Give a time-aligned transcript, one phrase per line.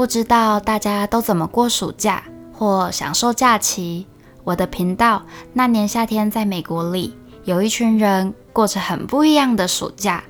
[0.00, 2.22] 不知道大家都怎么过暑假
[2.54, 4.06] 或享受假期？
[4.44, 5.22] 我的频道
[5.52, 10.24] 那年夏天在美国里，有一群人过着很不一样的暑假，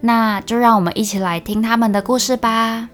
[0.00, 2.88] 那就让我们一起来听他们的故事吧。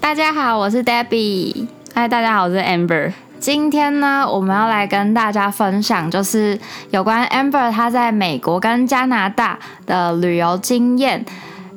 [0.00, 1.68] 大家好，我是 Debbie。
[1.92, 3.12] 嗨，大家好，我是 Amber。
[3.46, 6.58] 今天呢，我们要来跟大家分享，就是
[6.90, 11.24] 有关 Amber 他在美国跟加拿大的旅游经验。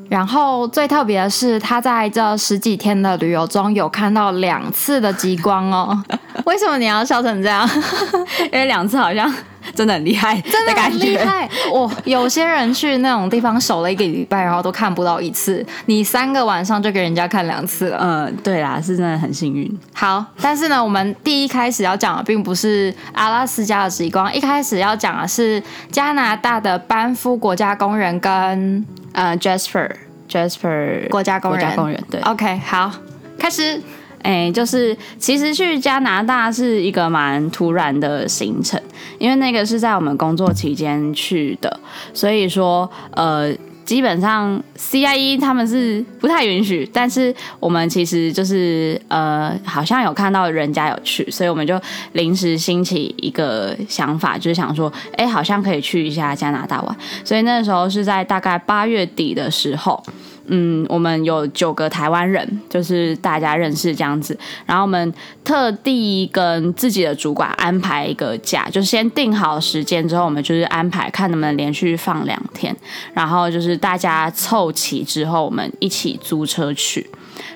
[0.10, 6.04] 然后最特别的是，他在这十几天的旅游中有看到两次的极光哦。
[6.48, 7.70] 为什么你要笑成这样？
[8.52, 9.32] 因为两次好像。
[9.76, 11.50] 真的很厉害，真的很厉害。
[11.72, 15.66] 我有些人去那种地方守了一个礼拜，然后都看不到一次。
[15.86, 17.98] 你三个晚上就给人家看两次了。
[18.02, 19.80] 嗯，对啦，是真的很幸运。
[19.94, 29.90] 好，但是呢，我们第一开始要讲的并不是阿拉斯加的极光，一开始要讲的是加拿大的班夫国家公园跟呃 Jasper
[30.30, 31.60] Jasper 国家公园。
[31.60, 32.22] 国家公园，对。
[32.22, 32.92] OK，好，
[33.38, 33.82] 开始。
[34.22, 38.80] 哎，就是其实去加拿大是一个蛮突然的行程，
[39.18, 41.80] 因为那个是在我们工作期间去的，
[42.14, 43.54] 所以说呃，
[43.86, 51.80] 基本上 CIE 他们是不太允许，但是我们其实就是呃，好像有看到人家有去，所以我们就
[52.12, 60.04] 临时兴起一个想法，就是想说，哎，好像可以去一下加拿大玩，所以那时候是在大概八月底的时候。
[60.52, 64.38] 嗯，我们有九个台湾人，就是大家认识这样子。
[64.66, 72.76] 然后我们特地跟自己的主管安排一个假，就是先定好时间之后，我们就是安排看能不能连续放两天。
[73.14, 77.08] 然后就是大家凑齐之后，我们一起租车去。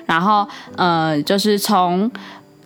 [0.06, 2.10] 然后呃，就是从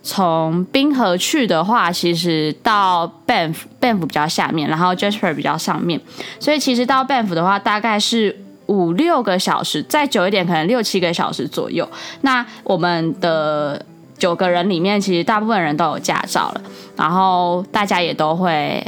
[0.03, 5.99] 从冰河去的话，其实到 Banff，Banff 比较下面，然后 Jasper 比较上面，
[6.39, 8.45] 所以其实到 Banff 的话，大概是。
[8.69, 11.89] 五六个小时，再久一点可能六七个小时左右。
[12.21, 13.83] 那我们的
[14.15, 16.61] 九个人里面，其实大部分人都有驾照了，
[16.95, 18.85] 然后大家也都会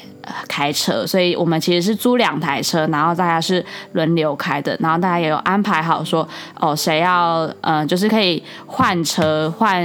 [0.48, 6.28] 开车，所以我们其实是租两台车，然后大家是轮流开的，然后大家也有安排好说，
[6.60, 9.82] 哦，谁要呃，就是可以换车换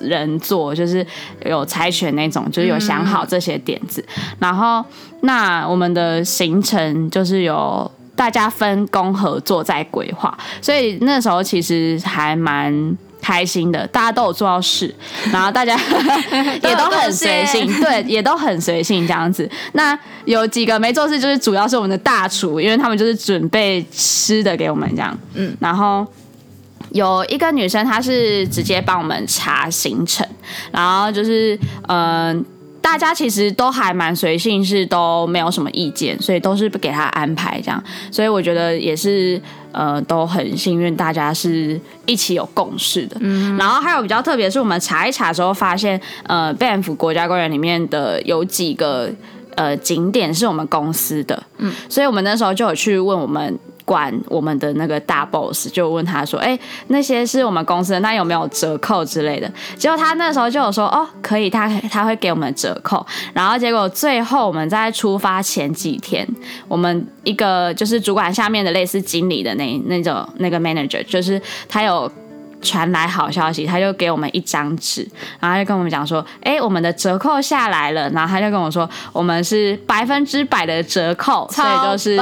[0.00, 1.06] 人坐，就是
[1.44, 4.04] 有猜拳那种，就是有想好这些点子。
[4.40, 4.84] 然后
[5.20, 7.88] 那我们的行程就是有。
[8.20, 12.70] 大家分工合作在规划，所以那时候其实还蛮
[13.18, 14.94] 开心的，大家都有做到事，
[15.32, 15.74] 然后大家
[16.62, 19.50] 也都很随性，对，也都很随性这样子。
[19.72, 26.06] 那有几个没做事，就是主要是我们的大厨，因为他们就是准备吃的给我们这样，嗯，然后
[26.90, 30.28] 有一个女生，她是直接帮我们查行程，
[30.70, 32.34] 然后就是嗯。
[32.34, 32.44] 呃
[32.80, 37.82] 大家其实都还蛮随性，是都没有什么意见，所以都是不给他安排这样。
[38.10, 43.16] 所以我觉得也是，呃，都很幸运，大家是一起有共识的。
[43.20, 43.56] 嗯。
[43.56, 49.10] 然后还有比较特别是，我们查一查之后发现，呃，Banff 国家公园里面的有几个
[49.54, 51.40] 呃景点是我们公司的。
[51.58, 51.72] 嗯。
[51.88, 53.58] 所以我们那时候就有去问我们。
[53.90, 56.56] 管我们的那个大 boss 就问他说：“哎、
[56.86, 66.24] 那些是我们公司的，那有没有折扣之类的？”结果他那时候就有说：“哦，可以，他他会给我们折扣。”然后结果最后我们在出发前几天，
[66.68, 72.08] 我们一个就是主管下面的类似经理的那那种那个 manager，就是他有。
[72.60, 75.02] 传来好消息，他就给我们一张纸，
[75.38, 82.20] 然后他就跟我们讲说：“哎、欸，我们的折扣下来了。”然后他就跟我说：“我们是百分之百的折扣，所以就是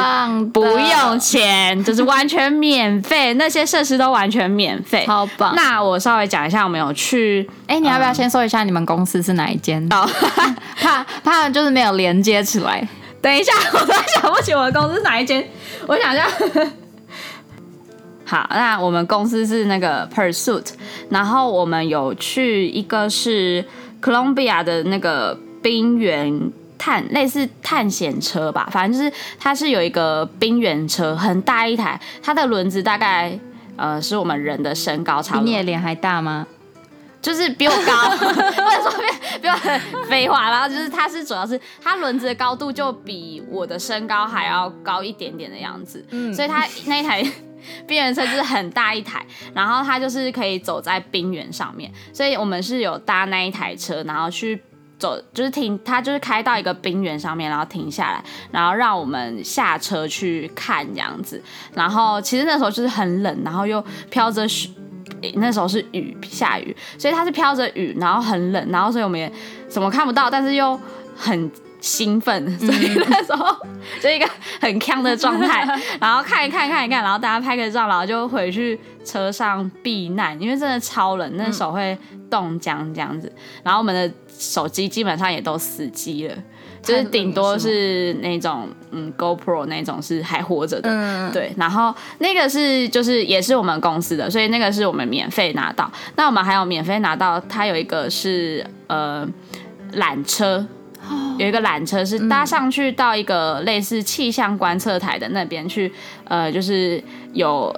[0.52, 9.86] 不用钱，就是完全免费，那些设施都完全免费，超棒。”那我稍微讲一下，我们有去，哎、欸，你要不要先说一下你们公司是哪一间？
[9.90, 10.08] 哦，
[10.80, 12.86] 怕怕就是没有连接起来。
[13.20, 15.44] 等一下，我突然想不起我的公司是哪一间，
[15.86, 16.24] 我想一下。
[18.28, 20.66] 好，那我们公司是那个 Pursuit，
[21.08, 23.64] 然后我们有去一个是
[24.02, 29.10] Columbia 的那个冰原探，类似探险车吧，反正就是
[29.40, 33.38] 它是有一个冰原车，很大一台，它的轮子大概
[33.76, 35.44] 呃是我们人的身高差不多。
[35.44, 36.46] 比你的脸还大吗？
[37.22, 47.24] 就是比我高，不能说比比我废话，然后就是它是主要是它轮子的高度就比我的身高还要高一点点的样子，嗯，所以它那一台。
[47.86, 49.24] 冰原车就是很大一台，
[49.54, 54.60] 然后它就是可以走在冰原上面，所以我们是有搭那一台车，然后去
[54.98, 61.42] 走，就是停，它就是开到一个冰原上面，然后停下来，然后让我们下车去看这样子。
[61.74, 64.68] 然后其实那时候就是很冷，然后又飘着雪，
[65.34, 69.32] 那时候是雨，下雨，所以它是飘着雨，然后很冷，然后所以我们也
[69.68, 70.78] 什么看不到，但是又
[71.16, 71.50] 很。
[71.80, 73.56] 兴奋，所以那时候
[74.00, 74.28] 就一个
[74.60, 75.64] 很锵的状态，
[76.00, 81.96] 然后看一看看一看，然后大家拍个照，然后就回去车上避难，因为真的超冷，那手会
[82.28, 83.32] 冻僵这样子。
[83.62, 86.34] 然后我们的手机基本上也都死机了，
[86.82, 91.52] 就是顶多是那种嗯 GoPro 那种是还活着的，嗯，对。
[91.56, 95.90] 然后那个是就是也是我们公司的，所以那个是我们免费拿到。
[96.16, 99.24] 那我们还有免费拿到，它有一个是呃
[99.94, 100.66] 缆车。
[101.38, 105.92] 有一个缆车是搭上去到一个类似气象观测台的那边去，
[106.24, 107.02] 呃，就是
[107.32, 107.74] 有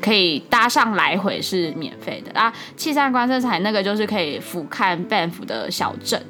[0.00, 2.52] 可以搭上来回是免费的啊。
[2.76, 6.22] 气象观测台那个就是可以俯瞰 Banff 的小镇，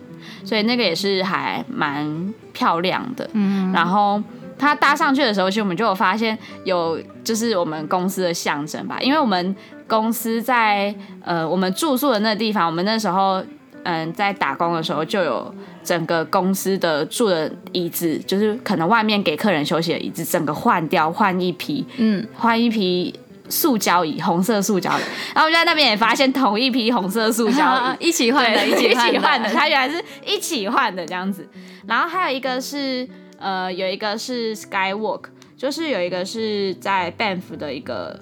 [0.44, 3.28] 所以那个也是还蛮漂亮的。
[3.32, 4.22] 嗯，然后
[4.58, 9.54] 他搭上去的时候，其实我们就有发现有就是我们公司的象征吧，因为我们
[9.86, 10.94] 公司在
[11.24, 13.42] 呃我们住宿的那个地方，我们那时候
[13.88, 15.54] 嗯在打工的时候就有。
[15.84, 23.18] 整个公司的住的椅子，就是可能外面给客人休息的椅子，整个换掉，换一批，嗯，换一批
[23.48, 25.02] 塑胶椅，红色塑胶椅。
[25.34, 31.48] 然后我就在那边也发现同一批红色塑胶椅， 啊，一起换的， 一起换的，它原来是一起换的这样子。
[31.86, 33.08] 然后还有一个是，
[33.38, 35.22] 呃，有一个是 Skywalk，
[35.56, 38.20] 就是有一个是在 Banff 的一个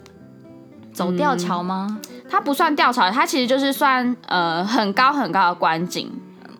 [0.92, 2.00] 走吊桥吗？
[2.30, 6.10] 它不算吊桥，它其实就是算呃很高很高的观景。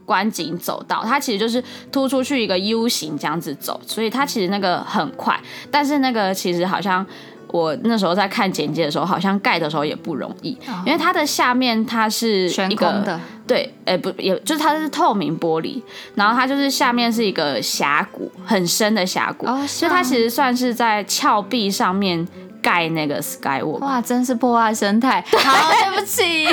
[0.04, 1.60] 观景走道，它其实就是
[1.90, 5.36] 突出去一个 U 型这样子走，所以它其实那个很快，
[5.68, 7.04] 但是那个其实好像
[7.48, 15.82] 我那时候在看简介的时候，好像盖的时候也不容易，哦、因为它的下面它是一个悬空的，对，哎、欸、不，也就是它是透明玻璃，
[16.14, 22.24] 然后它就是下面是一个峡谷，很深的峡谷，哦、所以它其实算是在峭壁上面
[22.66, 26.48] 盖那个 Skywalk，哇，真是破坏生态，好，对不起，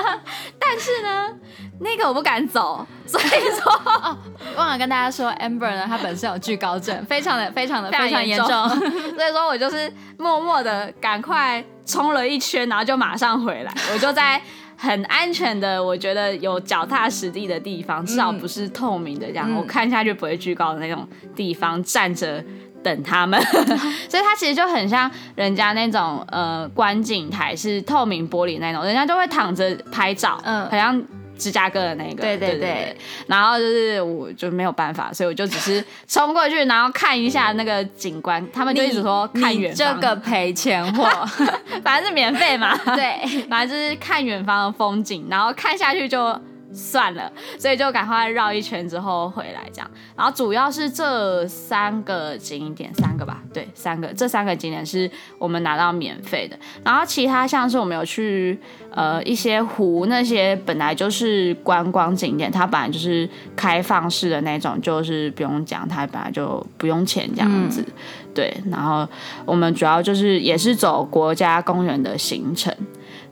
[0.58, 1.36] 但是呢。
[1.82, 3.24] 那个我不敢走，所以
[3.58, 4.14] 说哦，
[4.54, 8.68] 忘了跟大家说，Amber 呢，她本身有惧高症，非常的、非常的、非常严重，
[9.16, 14.38] 所以说我就是默默的赶快冲了一圈，然后就马上回来， 我就在
[14.76, 22.44] 很安全的，我觉得有脚踏实地的地方，至少不是透明的这样，嗯、我看下去不会惧高的那种地方站着
[22.82, 23.40] 等他们，
[24.08, 31.02] 所以它其实就很像人家那种呃观景台是透明玻璃那种，人家就会躺着拍照，嗯，好像。
[31.40, 32.96] 芝加哥的那个，对对对，对对对，
[33.26, 38.46] 然后就是我就没有办法，所以我就只是冲过去，然后看一下那个景观。
[38.52, 41.08] 他们就一直说看远方，这个赔钱货，
[41.82, 42.76] 反正是免费嘛。
[42.94, 46.38] 对，反正就是看远方的风景，然后看下去就。
[46.72, 49.90] 算了，所以就赶快绕一圈之后回来这样。
[50.16, 56.56] 然后主要是这三个景点，三个吧，对，三个，这三个景点是我们拿到免费的。
[56.84, 58.58] 然后其他像是我们有去
[58.90, 67.82] 呃一些湖，那些本来就是观光景点，它本来就是开放式的那种，就是不用讲，它本来就不用钱这样子。
[67.86, 67.92] 嗯、
[68.34, 69.08] 对，然后
[69.44, 72.74] 我们主要就是也是走国家公园的行程，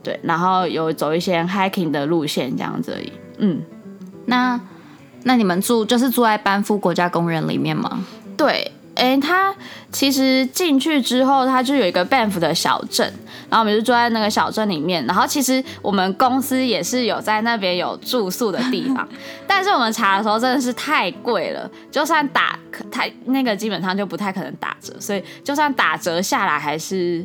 [0.03, 3.13] 对，然后有走一些 hiking 的路线这样子而已。
[3.39, 3.63] 嗯，
[4.27, 4.61] 那
[5.25, 8.05] 那你们住就是住在班夫国家公园里面吗？
[8.37, 9.55] 对，哎、欸，它
[9.91, 13.13] 其实进去之后，它就有一个 Banff 的小镇，
[13.51, 15.05] 然后我们就住在那个小镇里面。
[15.07, 19.07] 然后其实我们公司也是有在那边有住宿的地方，
[19.47, 22.59] 但是我们查的时候真的是太贵了，就算打
[22.91, 27.25] 太那个基本上就不太可能打折，所以就算打折下来还是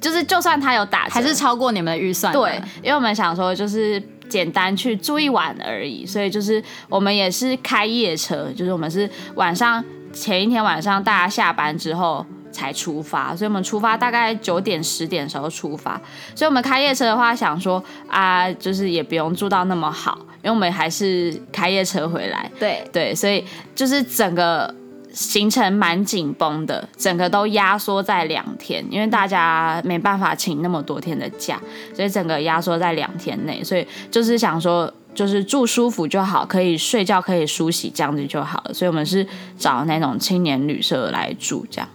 [0.00, 2.32] 就是就算它有打折，还是超过你们的预算。
[2.32, 4.02] 对，因为我们想说就是。
[4.28, 15.98] 简单去住一晚而已，所以就是我们也是开夜车，就是我们是晚上前一天晚上大家下班之后才出发，所以我们出发大概九点十点的时候出发，
[16.34, 23.42] 所以我们开夜车的话想说啊，就是也不用住到那么好，因为我们还是开夜车回来，对对，所以
[23.74, 24.74] 就是整个。
[25.18, 31.60] 行程蛮紧绷的，整个都压缩在两天，因为大家没办法请那么多天的假，
[31.92, 33.62] 所以整个压缩在两天内。
[33.64, 38.72] 所以就是想说，就是住舒服就好，可以睡觉，可以梳洗，这样子就好了。
[38.72, 39.26] 所以我们是
[39.58, 41.88] 找那种青年旅社来住，这样。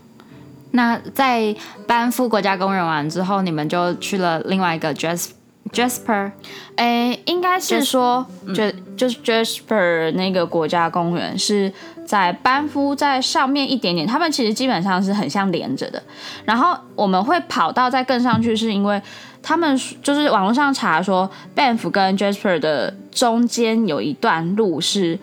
[0.72, 1.56] 那在
[1.88, 5.30] 班夫国家公园完之后，你们就去了另外一个 Jas
[5.72, 6.34] Jasper，
[6.76, 11.72] 哎，应该是说就就是 Jasper 那个国家公园是。
[12.06, 16.02] 在班夫在上面一点点，他们其实基本上是很像连着的。
[16.46, 19.02] 然后我们会跑到再更上去，是因为
[19.42, 25.18] 他们就是网络上查说，Banff 跟 Jasper 的中间有一段路是，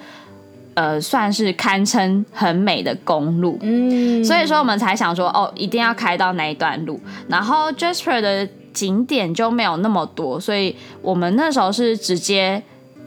[0.75, 3.59] 呃，算是堪称很美的公路。
[3.63, 6.99] 嗯，所以说我们才想说，哦，一定要开到那一段路。
[7.29, 12.63] 然后 Jasper 的景点就没有那么多，所以我们那时候是直接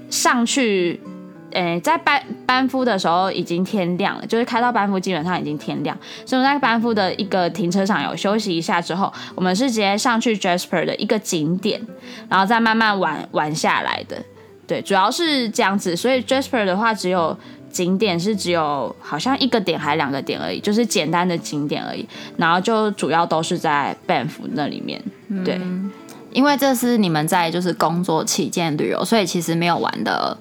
[0.10, 1.01] 上去。
[1.53, 5.95] 诶，在班班夫的时候已经天亮了，就是开到班夫基本上已经天亮，
[6.25, 11.79] 所以我们在班夫的一个停车场有休息一下之后，我们是直接上去 Jasper 的一个景点，
[12.27, 14.22] 然后再慢慢玩玩下来的。
[14.65, 17.38] 对，主要是这样子，所以 Jasper 的话只有
[17.69, 22.07] 景点是只有好像一个点还两个点而已，就是简单的景点而已，
[22.38, 25.01] 然后就主要都是在 Banff 那里面。
[25.43, 25.91] 对，嗯，
[26.31, 30.38] 因为这是你们在就是工作期间旅游，所以其实没有玩的。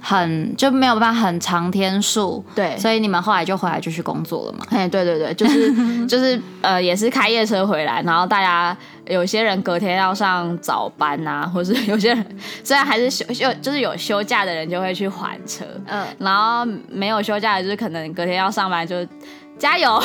[0.00, 4.64] 很就没有办法很长天数，对，所以你们后来就回来就去工作了嘛？
[4.70, 8.76] 哎，对对对， 就是就是呃，也是开夜车回来，然后大家
[9.06, 12.26] 有些人隔天要上早班啊， 或是有些人
[12.64, 19.06] 虽然还是休休，就是有休假的人就会去还车，嗯，然后没有休假的，就是可能隔天要上班就
[19.58, 20.02] 加油，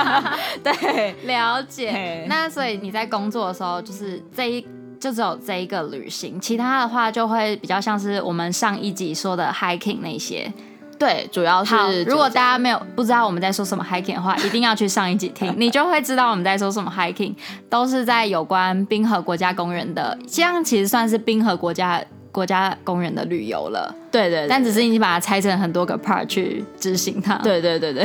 [0.62, 2.26] 对，了解。
[2.28, 4.66] 那所以你在工作的时候，就是这一。
[5.00, 10.52] 就只有这一个旅行，其他的话就会比较像是我们上一集说的 hiking 那些。
[10.98, 17.34] 对，主要是如果大家没有不知道我们在说什么 hiking 的话，一定要去上一集听， 你就会知道我们在说什么 hiking，
[17.70, 23.94] 都是在有关冰河国家公园的，这样其实算是冰河国家国家公园的旅游了。
[24.10, 27.36] 对对，对对，但只是你把它拆成很多个 part 去执行它。
[27.36, 28.04] 对对对对。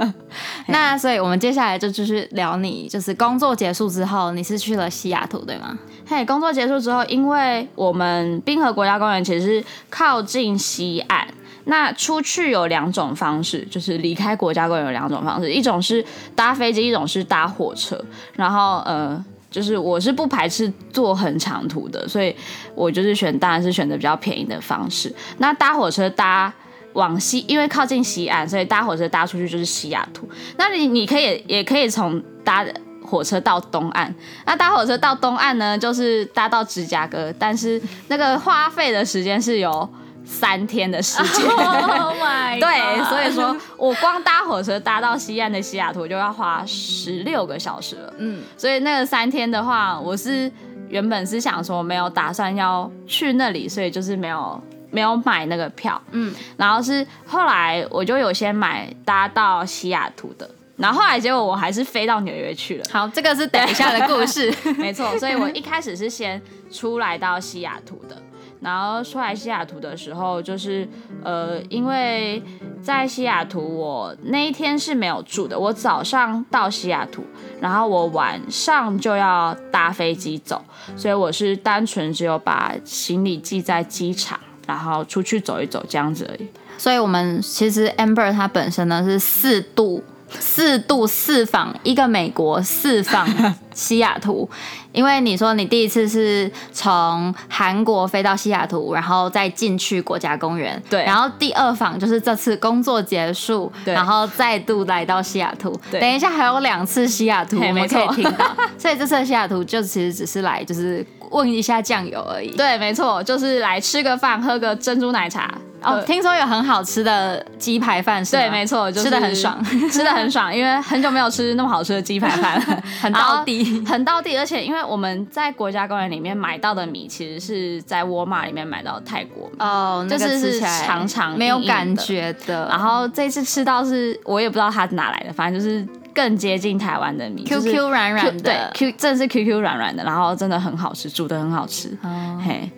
[0.68, 5.78] 那所以我们接下来就继续聊你，就是工作结束之后，你是去了西雅图对吗？
[6.06, 11.26] 嘿工作结束之后，因为我们冰河国家公园其实是靠近西岸，
[11.64, 16.04] 那出去有两种方式，就是离开国家公园有两种方式，一种是
[16.34, 18.02] 搭飞机，一种是搭火车。
[18.34, 19.22] 然后呃，
[19.54, 22.34] 就是我是不排斥坐很长途的，所以
[22.74, 25.14] 我就是选，当然是选择比较便宜的方式。
[25.38, 26.52] 那搭火车搭
[26.94, 30.28] 往西，因为靠近西岸，所以搭火车搭出去就是西雅图。
[30.56, 32.66] 那你你可以也可以从搭。
[33.06, 34.12] 火车到东岸，
[34.46, 39.88] 那搭火车到东岸呢，就是搭到芝加哥，但是那个花费的时间是有
[40.24, 41.46] 三天的时间。
[41.54, 48.14] Oh my 对，所以说我光搭火车搭到西岸的西雅图就要花十六个小时了。
[48.18, 50.50] 嗯，所以那个三天的话，我是
[50.88, 56.00] 原本是想说没有打算要去那里，所以就是没有没有买那个票。
[56.12, 60.48] 嗯，然后是后来我就有先买搭到西雅图的。
[60.76, 62.84] 然后后来结果我还是飞到纽约去了。
[62.90, 64.52] 好，这个是等一下的故事。
[64.76, 66.40] 没错，所以我一开始是先
[66.70, 68.20] 出来到西雅图的。
[68.60, 70.88] 然后出来西雅图的时候，就是
[71.22, 72.42] 呃，因为
[72.82, 75.58] 在西雅图我那一天是没有住的。
[75.58, 77.24] 我早上到西雅图，
[77.60, 80.64] 然后我晚上就要搭飞机走，
[80.96, 86.48] 所以我是单纯只有把行李寄在机场，然后出去走一走这样子而已。
[86.78, 90.02] 所以我们其实 Amber 它本身呢是四度。
[90.30, 93.28] 四度四访一个美国，四访
[93.72, 94.48] 西雅图。
[94.92, 100.80] 因为你说你第一次是从韩国飞到西雅图，然后再进去国家公园。
[100.88, 101.02] 对。
[101.04, 105.76] 然后第二访就是这次工作结束，然后再度来到西雅图。
[105.90, 106.00] 对。
[106.00, 108.56] 等一下还有两次西雅图，我们可以听到。
[108.78, 112.54] 所以这次的西雅图就其实只是来就是问一下酱油而已。
[112.56, 115.52] 对，没错，就是来吃个饭，喝个珍珠奶茶。
[115.84, 118.42] 哦，听说有很好吃的鸡排饭，是吗？
[118.42, 124.36] 对，没错，就是、吃的很爽， 吃的很爽，因为很久没有吃那么好吃的鸡排饭了， 很到底，很到底。
[124.36, 132.66] 而且因为我们在国家公园里面买到的米，其实是在沃尔玛里面买到的泰国米，哦，那个、就是是长长没有感觉的。
[132.68, 142.70] 然后这次吃到是我也不知道它是哪来的，反正就是更接近台湾的米，Q Q 软软的，对，Q 真的是 Q Q 软软的，然后真的很好吃，煮的很好吃，哦、嘿。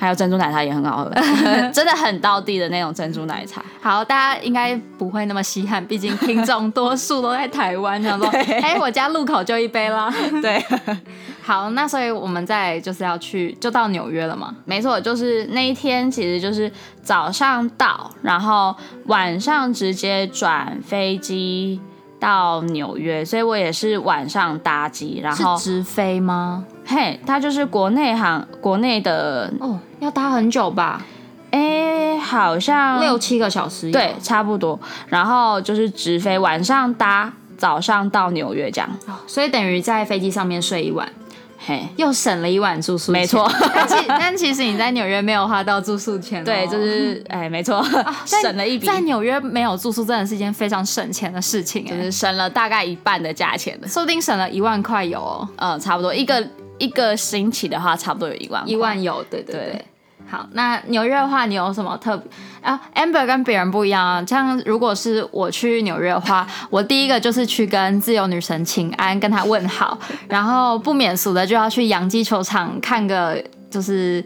[0.00, 1.10] 还有珍珠奶茶也很好喝，
[1.74, 3.62] 真的很道地的那种珍珠奶茶。
[3.82, 8.02] 好，大家应该不会那么稀罕，毕竟听众多数都在台湾。
[8.02, 8.26] 想说，
[8.62, 10.10] 哎，我家路口就一杯啦。
[10.40, 10.64] 对，
[11.42, 14.56] 好，那所以我们再就是要去，就到纽约了嘛。
[14.64, 21.78] 没错，就是那一天，其实就是早上到，然后晚上直接转飞机。
[22.20, 26.64] 到纽约，所以我也是晚上搭机，然后是直飞吗？
[26.86, 31.02] 嘿，它就是国内航，国内的哦，要搭很久吧？
[31.50, 34.78] 哎，好像六七个小时，对，差不多。
[35.08, 38.88] 然后就是直飞，晚上搭，早上到纽约这样，
[39.26, 41.08] 所以等于在飞机上面睡一晚。
[41.62, 43.46] 嘿，又省了一晚住宿钱，没错。
[43.74, 47.84] 但其但其实你在纽约没有花到住宿钱，对，就是哎，没错，
[48.24, 48.86] 省了一笔。
[48.86, 53.78] 在纽约没有住宿真的是一件非常省钱的事情，就是省了大概一半的价钱。
[53.78, 55.46] 的，说不定省了一万块有哦。
[55.56, 56.14] 嗯，差不多。
[56.14, 56.42] 一个
[56.78, 59.54] 一个星期的话，差不多有一万，一万有，对对。
[59.54, 59.84] 对。
[60.30, 62.30] 好，那纽约的话，你有什么特别
[62.62, 64.24] 啊？Amber 跟别人不一样啊。
[64.24, 74.24] 像如果是我去纽约的话，我第一个就是去跟自由女神请安，跟她问好，然后不免俗的就要去洋基球场看个就是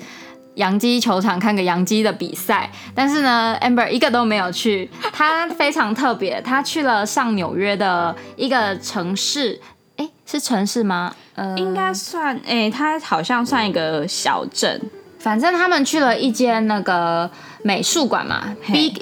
[0.57, 4.91] 洋基球场看个洋基的比赛，但是呢， Amber 一个都没有去。
[5.11, 9.59] 他非常特别，他去了上纽约的一个城市，
[9.97, 11.15] 哎，是城市吗？
[11.35, 14.79] 呃，应该算，哎，他好像算一个小镇。
[15.25, 17.31] 反正他们去了一间那个
[17.63, 18.93] 美术馆嘛，Be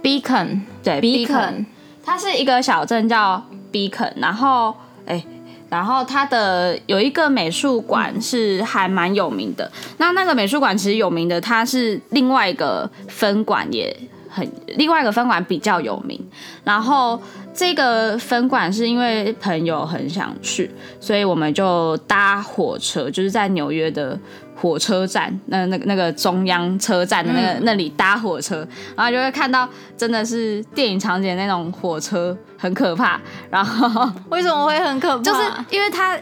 [0.00, 1.64] Beacon，对，Beacon，
[2.04, 5.24] 它是一个小镇叫 Beacon，然后，哎。
[5.68, 13.96] 然后它的有一个美术馆是还蛮有名的，那那个美术馆其实有名的，它是另外一个分馆也
[14.28, 14.46] 很，
[14.76, 16.22] 另外一个分馆比较有名。
[16.62, 17.18] 然后
[17.54, 20.70] 这个分馆是因为朋友很想去，
[21.00, 24.18] 所以我们就搭火车，就是在纽约的。
[24.62, 28.64] 火车站，那那个那个中央车站的那个、嗯、那里搭火车，
[28.94, 33.20] 然后就会看到真的是电影场景那种火车，很可怕。
[33.50, 35.22] 然后为什么会很可怕？
[35.24, 36.16] 就是因为它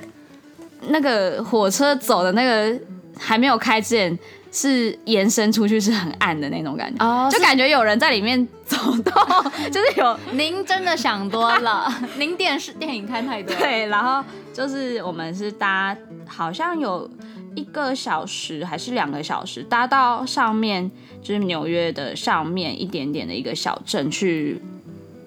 [0.88, 2.80] 那个火车走的那个
[3.18, 4.18] 还没有开之前，
[4.50, 9.12] 是延伸出去是很暗的那种感觉，哦、就感觉有人在里面走动，
[9.70, 10.18] 就是有。
[10.32, 13.54] 您真的想多了，您电视电影看太多。
[13.56, 15.94] 对，然后就是我们是搭，
[16.26, 17.06] 好像有。
[17.54, 20.90] 一个小时还是两个小时，搭到上面
[21.22, 24.60] 就是纽约的上面一点点的一个小镇去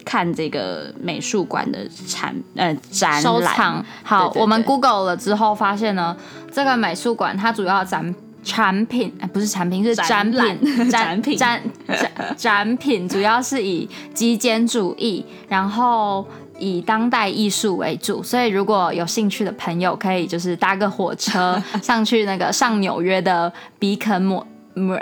[0.06, 3.22] 看这个美术馆的产呃展览。
[3.22, 3.86] 收藏。
[4.04, 6.16] 好，对对对，我们 Google 了之后发现呢，
[6.52, 16.26] 这个美术馆它主要展产品，不是产品，是展览展品展展展品，主要是以极简主义，然后。
[16.64, 24.98] 以当代艺术为主，所以如果有兴趣的朋友，可以就是搭个火车 上去那个上纽约的比肯莫美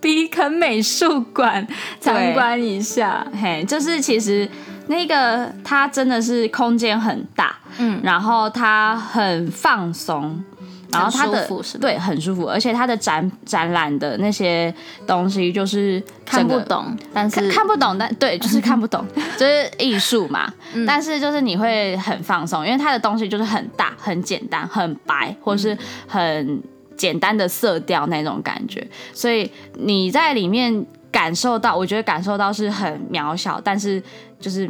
[0.00, 1.66] 比肯美术馆
[1.98, 3.26] 参观一下。
[3.40, 4.48] 嘿，就是其实
[4.88, 10.44] 那个它真的是空间很大，嗯，然后它很放松。
[10.98, 11.48] 然后它的
[11.80, 14.72] 对很舒服，而且它的展展览的那些
[15.06, 19.04] 东西就是看不懂，但是看，看不懂，但对就是 看不懂，
[19.36, 20.52] 就是艺术嘛。
[20.74, 26.62] 嗯、但是就是你会很放松，因为它的东西就是很大、很简单、很白，或是很
[26.96, 34.02] 简单的色调那种感觉，所以你在里面感受到，我觉得感受到是很渺小，但是
[34.40, 34.68] 就是。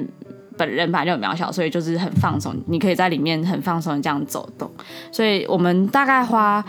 [0.59, 2.55] 本人本来就很渺小，所以就是很放松。
[2.67, 4.69] 你可以在里面很放松的这样走动。
[5.13, 6.63] 所以我们大概花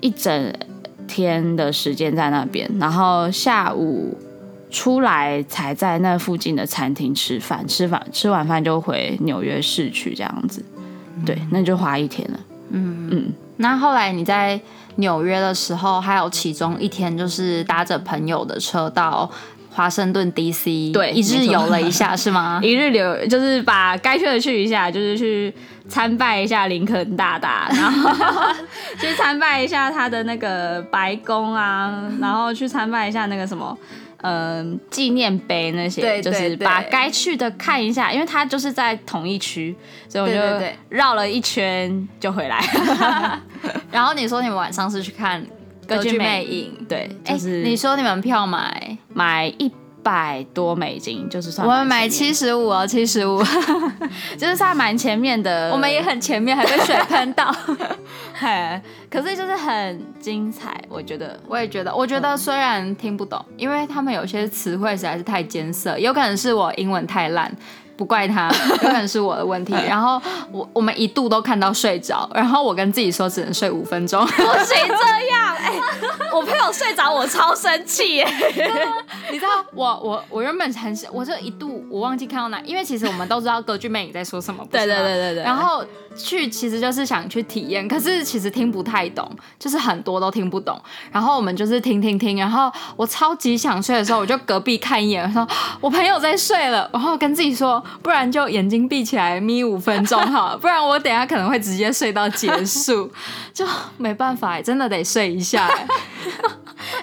[0.00, 0.52] 一整
[1.06, 4.14] 天的时间在那边，然后下午
[4.68, 10.64] 出来才在那附近的餐厅吃饭，吃饭吃完饭就回纽约市区这样子。
[11.24, 12.40] 对，那就花一天了。
[12.70, 13.32] 嗯嗯。
[13.58, 14.60] 那后来你在
[14.96, 19.30] 纽约的时候，还有其中一天就是搭着朋友的车到。
[19.76, 20.90] 华盛顿 D.C.
[20.90, 22.58] 对，一日游了一下是吗？
[22.64, 25.52] 一日游就是把该去的去一下，就是去
[25.86, 28.10] 参拜一下林肯大大，然后
[28.98, 33.76] 去参拜一下他的那个白宫啊，然后去参拜一下那个什么，
[34.22, 39.76] 嗯、呃，纪念碑那些，对，就是把该去的看一下，因为他就是在同一区，
[40.08, 42.58] 所以我就绕了一圈就回来。
[43.92, 45.44] 然后你说你们晚上是去看？
[45.86, 49.70] 歌剧魅影，对，就是、欸、你说你们票买买一
[50.02, 53.42] 百多美金，就是算我们买七十五哦，七十五，
[54.38, 55.70] 就是算蛮前面的。
[55.72, 57.54] 我们也很前面，还被水喷到，
[58.34, 67.50] 嘿，可是就是很精彩，我觉得，我也觉得，我觉得虽然听不懂，因为他们有些词汇实在是太艰涩，有可能是我英文太烂。
[67.96, 69.72] 不怪他， 有可能是我的问题。
[69.88, 70.20] 然后
[70.52, 75.25] 我我们一度都看到睡着，然后我跟自己说只能睡五分钟，不行这
[76.36, 78.26] 我朋友睡着，我超生气耶。
[79.32, 84.66] 你知道我我我原本很想，我这一度我忘记看到哪，因为其实我们都知道歌剧魅影在说什么。
[84.70, 85.42] 对对对对对。
[85.42, 85.84] 然后
[86.16, 90.80] 去其实就是想去体验，可是其实听不太懂，就是很多都听不懂。
[91.12, 95.46] 然后我们就是听听听，然后我超级想睡的时候，我就隔壁看一眼，说
[95.80, 97.76] 我朋友在睡了，然后跟自己说。
[98.02, 103.10] 不然就眼睛闭起来眯五分钟哈，不然我等下可能会直接睡到结束，
[103.52, 103.66] 就
[103.98, 105.66] 没办法，真的得睡一下。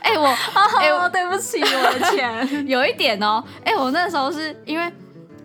[0.01, 0.25] 哎、欸，我
[0.79, 3.43] 哎，我、欸、 对不起我的钱，有一点哦。
[3.65, 4.91] 哎、欸，我那时候是因为，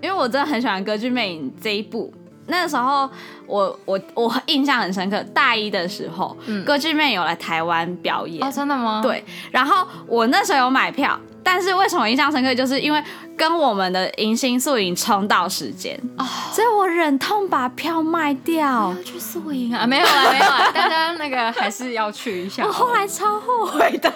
[0.00, 2.12] 因为我真的很喜欢《歌剧魅影》这一部。
[2.48, 3.08] 那时候
[3.46, 8.46] 我我我印象很深刻，大一的时候，嗯，《歌剧魅影》有来台湾表演。
[8.46, 9.00] 哦，真的吗？
[9.02, 9.24] 对。
[9.50, 11.18] 然后我那时候有买票。
[11.50, 12.54] 但是为什么印象深刻？
[12.54, 13.02] 就是因为
[13.34, 16.28] 跟我们的迎新宿营冲到时间，oh.
[16.52, 18.94] 所以我忍痛把票卖掉。
[18.94, 19.86] 要去宿营啊？
[19.86, 22.66] 没有啊，没有啊，大家那个还是要去一下。
[22.66, 24.10] 我后来超后悔的，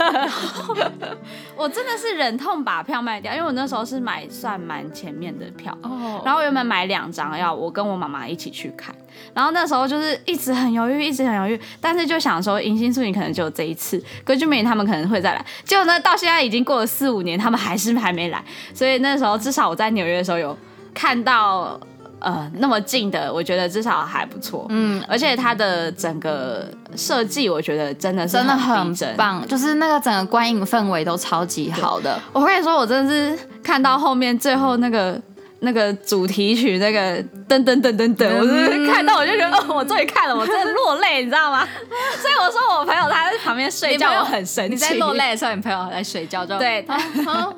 [1.57, 6.27] 我真的是忍痛把票卖掉，因为我那时候是买算蛮前面的票，oh.
[6.27, 8.95] 然后原本买两张要我跟我妈妈一起去看，
[9.33, 15.45] 然后那时候就是一直很犹豫，一直很犹豫，但是就想说迎新宿营可能只有这一次，歌剧魅影他们可能会再来。
[15.64, 18.44] 结果呢，到现在已经过了四五年，他们还是还没来。
[18.74, 20.56] 所以那时候至少我在纽约的时候有
[20.92, 21.78] 看到。
[22.24, 24.64] 呃，那么近的，我觉得至少还不错。
[24.68, 32.16] 嗯，而且它的整个设计，我觉得真的是真的很棒，就是那个整个观影氛围都超级好的。
[32.32, 35.20] 我跟你说，我真的是看到后面最后那个。
[35.64, 41.66] 那个主题曲，那个噔噔噔噔噔，我就是看到我就觉得，哦，我终于看了，我真的落泪，你知道吗？
[42.20, 44.72] 所以我说我朋友他在旁边睡觉，我很生气。
[44.72, 46.98] 你在落泪的时候，你朋友在睡觉，就对，他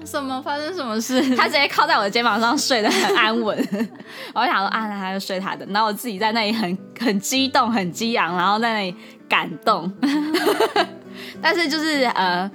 [0.05, 1.35] 什么发生什么事？
[1.35, 3.57] 他直接靠在我的肩膀上睡得很安稳。
[4.35, 8.95] 我就想说啊，那他就睡他的，然后我自己在那里很很激动，很激昂，然后在那里
[9.27, 9.90] 感动。
[11.40, 12.51] 但是就是呃。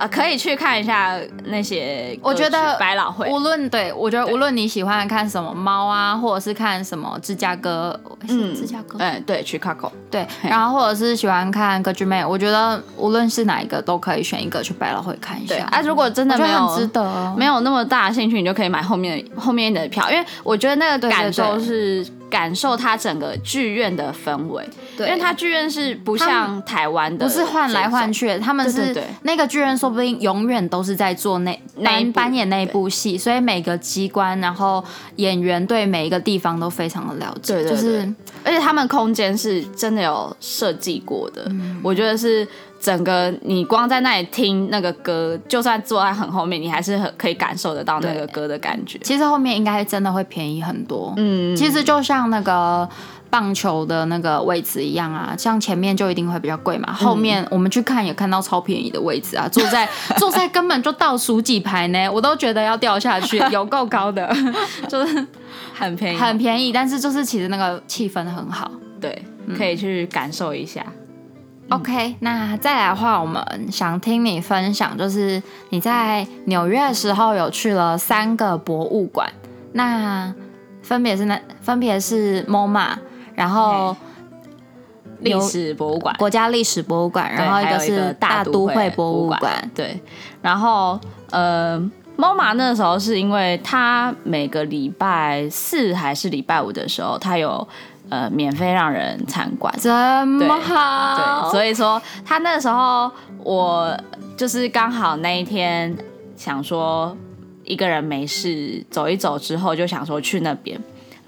[0.00, 2.18] 啊，可以去看一下那些。
[2.22, 15.66] 我觉得百老汇，无论对我觉得无论你喜欢看什么猫啊，或者是看什么芝加哥，嗯，芝加哥，对对，Chicago，对，然后或者是喜欢看歌剧魅，我觉得无论是哪一个都可以选一个去百老汇看一下。
[15.70, 22.06] 啊，如果真的没有值得，没有那么大的兴趣，你就可以买后面后面的票，因为我觉得那个感受是。
[22.30, 24.64] 感受它整个剧院的氛围，
[24.96, 34.82] 对，因为它剧院是不像台湾的，不是换来换去，他们是那个剧院，说不定永远都是在做那扮扮演那一部戏，所以每个机关，然后
[35.16, 42.46] 演员对每一个地方都非常的了解，对对对，就是而且他们空间是真的有设计过的，嗯，我觉得是。
[42.80, 48.98] 整个你光在那里听那个歌，就算坐在很后面，你还是很可以感受得到那个歌的感觉。
[49.00, 51.12] 其实后面应该真的会便宜很多。
[51.18, 52.88] 嗯，其实就像那个
[53.30, 59.88] 棒球的那个位置一样啊，像前面就一定会比较贵嘛，后面我们去看也看到超便宜的位置啊，坐在
[60.18, 64.28] 坐在根本就倒数几排呢，我都觉得要掉下去，有够高的，
[64.88, 65.26] 就是
[65.72, 69.24] 很便宜，很便宜，但是就是其实那个气氛很好，对，
[69.56, 70.84] 可以去感受一下。
[71.68, 73.40] OK，那再来的话，我们
[73.70, 79.32] 想听你分享，就是你在纽约的时候有去了三个博物馆，
[79.72, 80.34] 那
[80.82, 82.88] 分别是那分别是 MoMA，
[83.40, 83.96] 然后
[85.20, 89.98] 历史博物馆、国家历史博物馆，然后一个是大都会博物馆，对，
[90.42, 91.00] 然后
[91.30, 91.80] 呃
[92.18, 97.66] ，MoMA 那时候是因为他每个礼拜四还是礼拜五的时候，他有。
[98.10, 99.88] 呃，免费让人参观，这
[100.26, 101.48] 么好。
[101.48, 103.08] 对，所以说他那时候
[103.44, 103.96] 我
[104.36, 105.96] 就是刚好那一天
[106.34, 107.16] 想说
[107.62, 110.76] 一个人没事走一走之后，就想说去那边。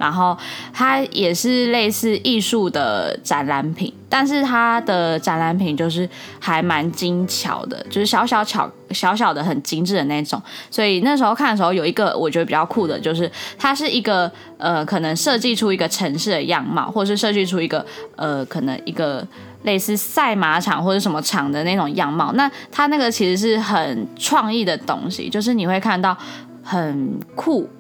[0.03, 0.37] 然后
[0.73, 6.09] 它也是类似艺术的展览品，但是它的展览品就是
[6.41, 10.43] 还蛮精巧的，就是小小巧小小的很精致的那种。
[10.73, 17.87] 所以那时候看的时候，有一个我觉得比较酷的，就是它是一个呃，可能设计出一个城市的样貌，或是设计出一个
[18.17, 19.25] 呃，可能一个
[19.63, 22.33] 类似赛马场或者什么场的那种样貌。
[22.33, 26.19] 那它那个其实是很创意的东西，就是你会看到
[26.65, 27.71] 很酷。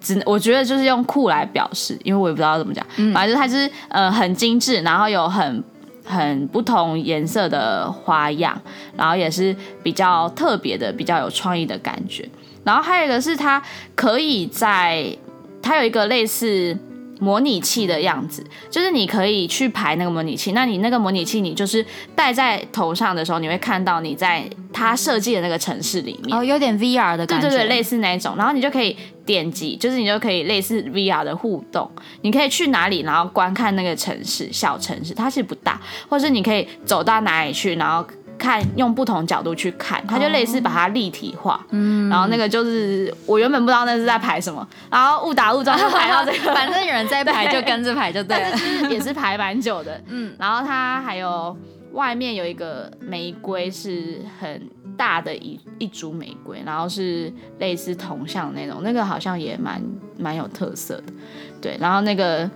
[0.00, 5.62] 只我觉得就是用酷来表示，因为我也不知道怎么讲，嗯、反正它就是呃很精致，然后有很
[6.04, 8.60] 很不同颜色的花样，
[8.96, 12.28] 然后也是比较特别的、比较有创意的感觉。
[12.64, 13.62] 然后还有一个是它
[13.94, 15.16] 可以在
[15.62, 16.76] 它有一个类似。
[17.20, 20.52] 模拟器的样子，就是你可以去排那个模拟器。
[20.52, 26.36] 那你那个模拟器，你就是戴在头上的时候，你会看到你在它设计的那个城市里面。
[26.36, 27.48] 哦，有点 VR 的感觉。
[27.48, 28.34] 对对对，类似那种。
[28.36, 31.90] 然后你就可以点击，就是你就可以类似 VR 的互动。
[32.22, 38.06] 你可以去哪里，然后观看那个城市，小城市，它其实不大，或是你可以走到哪里去，然后。
[38.38, 51.56] 看用不同角度去看，它就类似把它立体化，嗯，然后那个就是我原本不知道那是在排什么，然后误打误撞就排到这个， 反正有人在排就跟着排就对了，是也是排蛮久的，嗯，然后它还有
[51.92, 54.62] 外面有一个玫瑰是很
[54.96, 59.82] 大的一一株玫瑰，然后是类似铜像那种，那个好像也蛮
[60.16, 61.12] 蛮有特色的，
[61.60, 62.48] 对，然后那个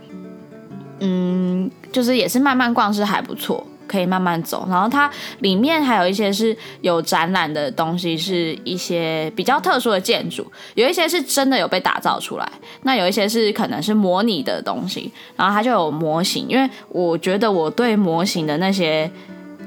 [1.01, 3.67] 嗯，就是也是慢慢逛是还不错。
[3.93, 12.53] 可以慢慢走，然后它里面还有一些是有展览的东西，是一些比较特殊的建筑，有一些是真的有被打造出来，
[12.85, 19.11] 那有一些是可能是模拟的东西，然后它就有模型，因为我觉得我对模型的那些。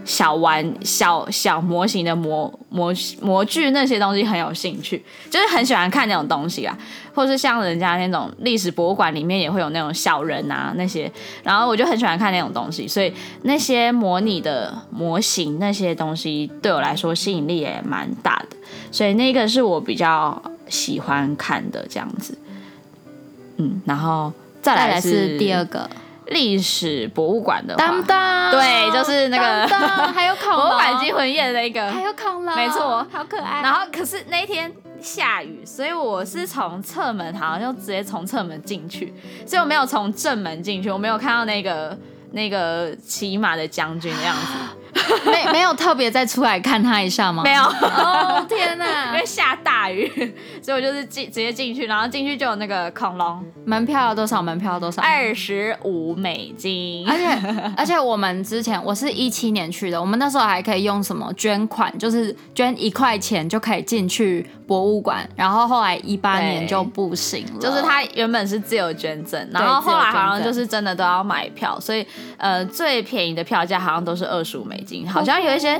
[0.06, 6.78] 小玩小小模型的模模模具那些东西很有兴趣，就是很喜欢看那种东西啊，
[7.14, 11.12] 或是像人家那种历史博物馆里面也会有那种小人啊那些，
[11.44, 18.56] 然后我就很喜欢看那种东西，所以那些模拟的模型那些东西对我来说吸引力也蛮大的，
[18.92, 20.40] 所以那个是我比较
[20.70, 22.38] 喜欢看的这样子，
[23.58, 25.90] 嗯，然后再来是，再来是第二个。
[26.28, 33.62] 历史博物馆的话，当当对，就是那个当当 还有恐龙，博物馆惊魂夜的那个，还有恐龙，没错，好可爱。
[33.62, 39.14] 然后可是那一天下雨，所以我是从侧门，好像就直接从侧门进去，
[39.46, 41.98] 所以我没有从正门进去，我没有看到那个
[42.32, 44.54] 那个骑马的将军的样子。
[45.26, 47.44] 没没有特别再出来看他一下吗？
[47.44, 47.64] 没有。
[47.64, 49.12] 哦天哪！
[49.14, 50.10] 因为下大雨，
[50.62, 53.44] 所以我就是进直接进去，然后进去就有那个恐龙。
[53.66, 54.42] 门票要多少？
[54.42, 55.02] 门票要多少？
[55.02, 57.06] 二十五美金。
[57.10, 57.26] 而且
[57.76, 65.30] 而且我们之前我是一七年去的，我们那时候还可以用什么捐款，就是捐一块钱就可以进去博物馆。
[65.36, 72.08] 然后后来一八年就不行了，就是他原本是自由捐赠，然后后来好像就是真的都要买票，所以
[72.38, 75.08] 呃最便宜的票价好像都是二十五美金。
[75.10, 75.80] 好像有一些，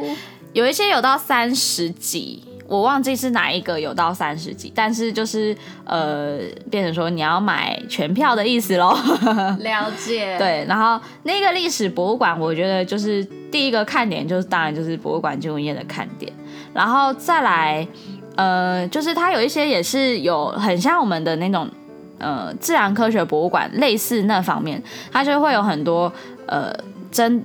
[0.54, 6.40] 有一些有到三十几，我忘记是哪一个有到三十几，但是就是呃，
[6.72, 8.98] 变成说你要买全票的意思喽。
[9.60, 10.38] 了解。
[10.38, 16.32] 对，然后那个历史博物馆，我觉得就是第一个看点，就是当然就是博物馆惊魂夜的看点，
[16.74, 17.88] 然后再来，
[18.36, 21.70] 呃，就是它有一些也是有很像我们的那种
[22.20, 26.12] 呃自然科学博物馆，类似那方面，它就会有很多
[26.48, 26.74] 呃
[27.12, 27.44] 真。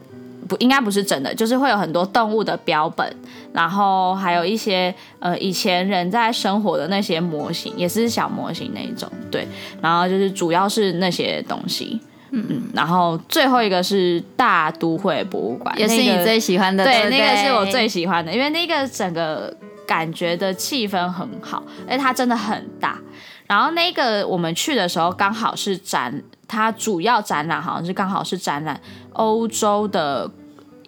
[0.49, 3.09] 不应该不是真的，就是会有很多动物的标本，
[3.53, 9.47] 然后还有一些呃以前人在生活的那些模型，也是小模型那一种，对，
[9.81, 12.01] 然后就是主要是那些东西，
[12.33, 19.57] 嗯嗯，然后最后一个是大都会博物馆，也是你最喜欢的，对，那个是我最喜欢的，因为那个整个
[19.87, 22.99] 感觉的气氛很好，而且它真的很大，
[23.51, 28.81] 然后那个我们去的时候刚好是展，它主要展览好像是刚好是展览
[29.15, 30.31] 欧洲的。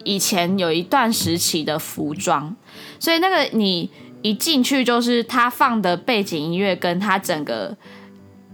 [0.05, 2.53] 以前有一段时期的服装，
[2.99, 3.89] 所以那个你
[4.21, 7.73] 一进去就是他放的背景音乐，跟他整个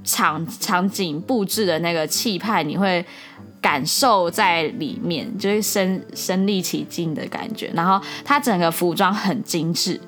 [0.03, 3.03] 场场景布置的那个气派，你会
[3.59, 7.71] 感受在里面，就是身身临其境的感觉。
[7.73, 9.99] 然后他整个服装很精致。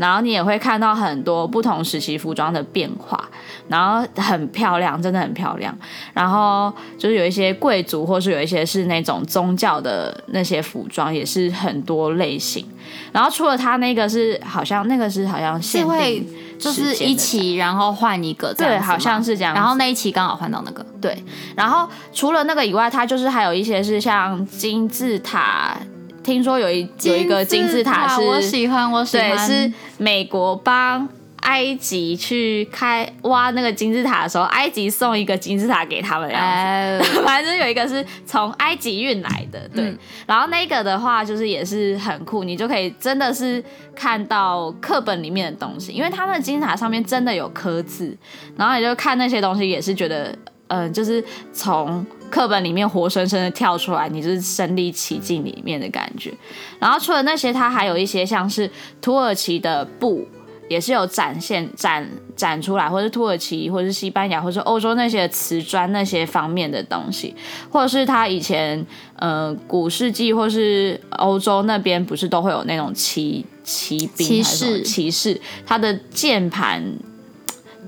[0.00, 3.28] 然后你也会看到很多不同时期服装的变化，
[3.68, 5.76] 然后很漂亮，真的很漂亮。
[6.14, 12.64] 然后就是有一些贵族，或是有一些是那种宗教的那些服装，也是很多类型。
[13.12, 16.26] 然后除了他那个是好像那个是好像限定，会
[16.58, 19.54] 就是一期然后换一个，对，好像是这样。
[19.54, 21.22] 然后那一期刚好换到那个，对。
[21.54, 25.76] 然后除了那个以外，它就是还有一些是像金字塔。
[26.22, 31.08] 听说有一有一个金字塔是，我喜欢，我喜欢，对，是美国帮
[31.40, 43.64] 埃及去开挖那个金字塔的时候，埃及送一个金字塔给他们，哎， 反正有一个是从埃及运来的，对，嗯、然后那个的话就是也是很酷，你就可以真的是
[43.96, 48.14] 看到课本里面的东西，因为他们的金字塔上面真的有刻字，
[48.56, 50.36] 然后你就看那些东西也是觉得，
[50.70, 52.04] 嗯、呃，就是从。
[52.30, 56.32] 课本里面活生生的跳出来，你就是身临其境里面的感觉。
[56.78, 58.70] 然后除了那些，它还有一些像是
[59.02, 60.24] 土耳其的布，
[60.68, 67.34] 也是有展现展展出来，或是土耳其，或是西班牙，或是欧洲那些瓷砖那些方面的东西，
[67.68, 76.80] 或者是他以前呃古世纪或是欧洲那边不是都会有那种骑骑兵骑士骑士，他的键盘。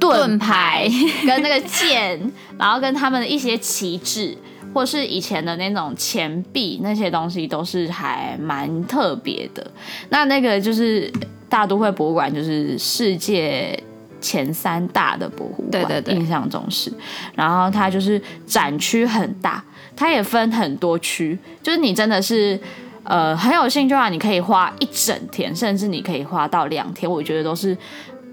[0.02, 0.88] 盾牌
[1.24, 2.20] 跟那个剑，
[2.58, 4.36] 然后跟他们的一些旗帜，
[4.74, 9.64] 或是以前的那种钱币，那些东西都是还蛮特别的。
[10.08, 11.10] 那那个就是
[11.48, 13.80] 大都会博物馆，就是世界
[14.20, 16.92] 前三大的博物馆，对对对，印象中是。
[17.36, 22.58] 然后它就是展区很大，它也分很多区，就是你真的是
[23.04, 27.76] 呃很有兴趣的话，你可以花一整天，甚至你可以花到两天，我觉得都是。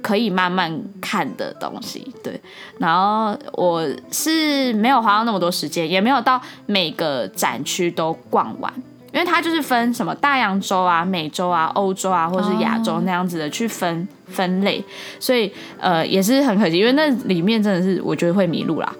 [0.02, 2.40] 可以慢慢看的东西，对。
[2.78, 8.74] 然后我是没有花到那么多时间，也没有到每个展区都逛完，
[9.12, 14.84] 因为它就是分什么大洋洲啊、美洲啊、欧洲啊，或是亚洲那样子的去分分类，
[15.20, 18.96] 所以呃也是很可惜，因为那里面真的是我觉得会迷路啦，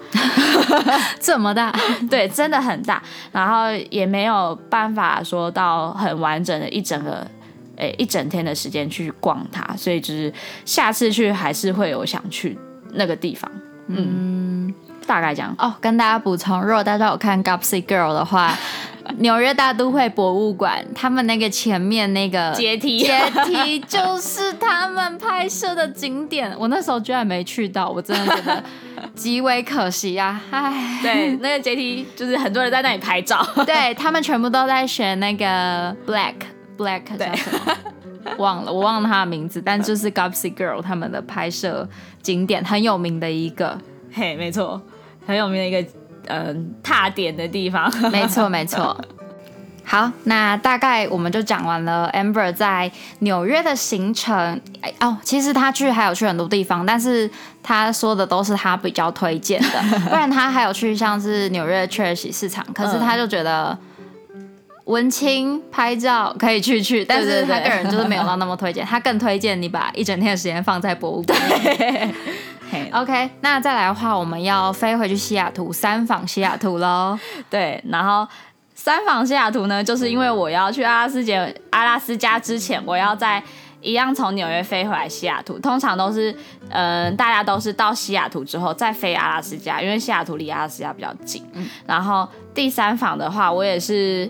[1.18, 1.74] 这么大，
[2.10, 7.26] 对，真的很大，然后也没有办法说到很完整的一整个。
[7.80, 10.32] 诶，一整天的时间去逛它，所以就是
[10.64, 12.56] 下次去还是会有想去
[12.92, 13.50] 那个地方。
[13.88, 13.96] 嗯，
[14.68, 14.74] 嗯
[15.06, 15.74] 大概这样哦。
[15.80, 18.54] 跟大家补充，如果大家有看《Gossip Girl》的话，
[19.18, 26.54] 纽约大都会博物馆，他们那个前面那个阶梯，阶梯就是他们拍摄的景点。
[26.58, 28.62] 我那时候居然没去到，我真的觉得
[29.16, 30.60] 极为可惜呀、啊！
[30.68, 36.34] 唉，对，那个阶梯就是很多人在那里拍照， 对他们全部都在选那个 Black。
[36.80, 37.76] Black 叫什么？
[38.38, 41.86] 忘了，我忘了他的名字，但就是 Gossip Girl 他们的拍摄
[42.22, 43.78] 景点很有名的一个，
[44.12, 44.80] 嘿，没错，
[45.26, 45.80] 很有名的一个
[46.28, 47.92] 嗯、呃、踏点的地方。
[48.10, 48.98] 没错，没错。
[49.82, 52.90] 好，那大概我们就讲完了 Amber 在
[53.20, 54.60] 纽约的行程。
[54.82, 57.28] 哎哦，其实他去还有去很多地方，但是
[57.62, 63.76] 他说的都是他比较推荐的， 不然他还有去像是纽约确实市场，可是他就觉得
[64.90, 71.38] 文青拍照可以去去，但是他个人就是没有到那么推荐，他更推荐你把一整天的时间放在博物馆。
[72.92, 77.18] OK，那再来的话，我们要飞回去西雅图，三访西雅图喽。
[77.48, 78.26] 对，然后。
[78.72, 83.42] 三访西雅图呢，就是因为我要去阿拉斯加，阿拉斯加之前，我要在
[83.82, 85.58] 一样从纽约飞回来西雅图。
[85.58, 86.32] 通常都是，
[86.70, 91.46] 嗯、呃，大家都是到西雅图之后再飞阿拉斯加，因为西雅图离阿拉斯加比较近。
[91.52, 94.26] 嗯、然后第三访的话，我也是，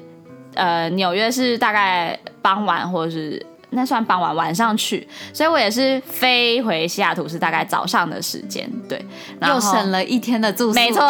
[0.55, 3.45] 呃，纽约是大概傍晚或者是。
[3.73, 9.01] 那算傍晚晚上去，所以我也是飞回西雅图是大概早上的时间，对，
[9.39, 11.01] 然后又省了一天的住宿，没错。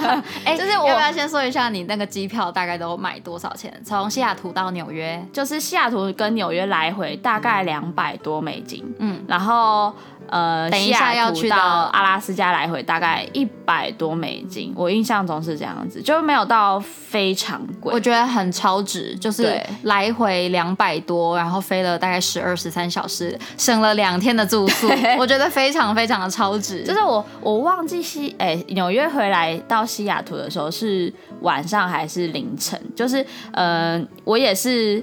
[0.56, 3.70] 就是我要不要先说一下你那个机票大概都买多少钱？
[3.84, 9.92] 从西雅图到纽约，就是西雅图跟纽约来回大概两百多美金，嗯，然后。
[10.28, 17.92] 呃，等一下要去到阿拉斯加来回大概一百多美金，我印象中是这样子，就没有到非常贵。
[17.92, 24.88] 我觉得很超值，就是来回两百多，然后飞了大概十二十三小时，省了两天的住宿，
[25.18, 26.82] 我觉得非常非常的超值。
[26.84, 32.80] 就是我我忘记西哎纽约回来到西雅图的时候是晚上还是凌晨？
[32.94, 35.02] 就是呃我也是，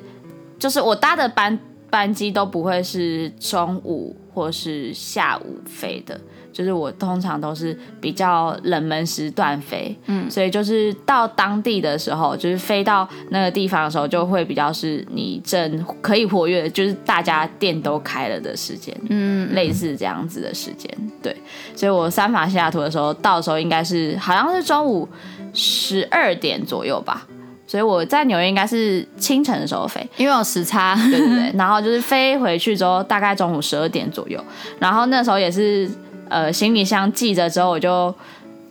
[0.60, 1.58] 就是我搭的班
[1.90, 4.16] 班机都不会是中午。
[4.36, 6.20] 或是下午飞的，
[6.52, 20.92] 就是我通常都是比较冷门时段飞，嗯，所以就是到当地的时候，就是飞到那个地方的时候，就会比较是你正可以活跃，就是大家店都开了的时间，嗯，类似这样子的时间，
[21.24, 21.34] 对，
[21.74, 25.08] 所以我三访西雅图的时候，到的时候应该是好像是中午
[25.54, 27.26] 十二点左右吧。
[27.68, 31.52] 所以我在纽约应该是清晨的时候飞，因为有时差，对对对。
[31.58, 34.40] 然后就是飞回去之后，大概中午十二点左右。
[34.80, 35.90] 然后那时候也是，
[36.30, 38.14] 呃，行李箱寄着之后，我就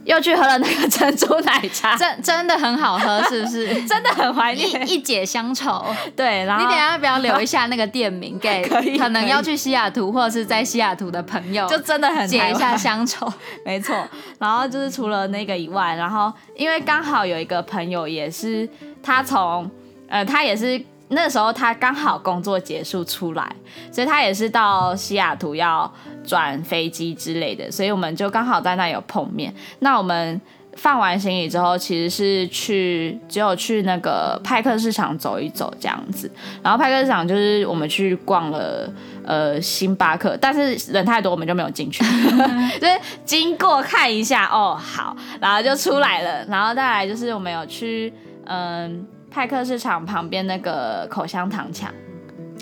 [0.04, 3.66] 又去喝了那个珍珠奶茶， 真真的很好喝， 是不是？
[3.86, 5.84] 真的很怀念，一解乡愁。
[6.14, 8.62] 对，然后你等一下要不要留一下那个店名给
[8.98, 13.30] 可能要去西雅图或者是在西雅图的朋友，就真的很解一下乡愁。
[13.64, 13.96] 没错。
[14.38, 18.68] 然后就是除了那个以外，然后因为刚好有一个朋友也是。
[19.02, 19.70] 他从，
[20.08, 23.54] 呃，他也是那时候他刚好工作结束出来，
[23.92, 25.92] 所以他也是到西雅图要
[26.24, 29.54] 转飞机之类的，所以我们就刚好在那有碰面。
[29.80, 30.40] 那我们
[30.76, 36.30] 放完行李之后，其实是去只有去那个派克市场走一走这样子。
[36.62, 38.92] 然后派克市场就是我们去逛了
[39.24, 42.02] 呃星巴克，但是人太多，我们就没有进去，
[42.80, 46.44] 就是经过看一下哦好，然后就出来了。
[46.46, 48.12] 然后再来就是我们有去。
[48.46, 51.90] 嗯，派克市场旁边那个口香糖墙，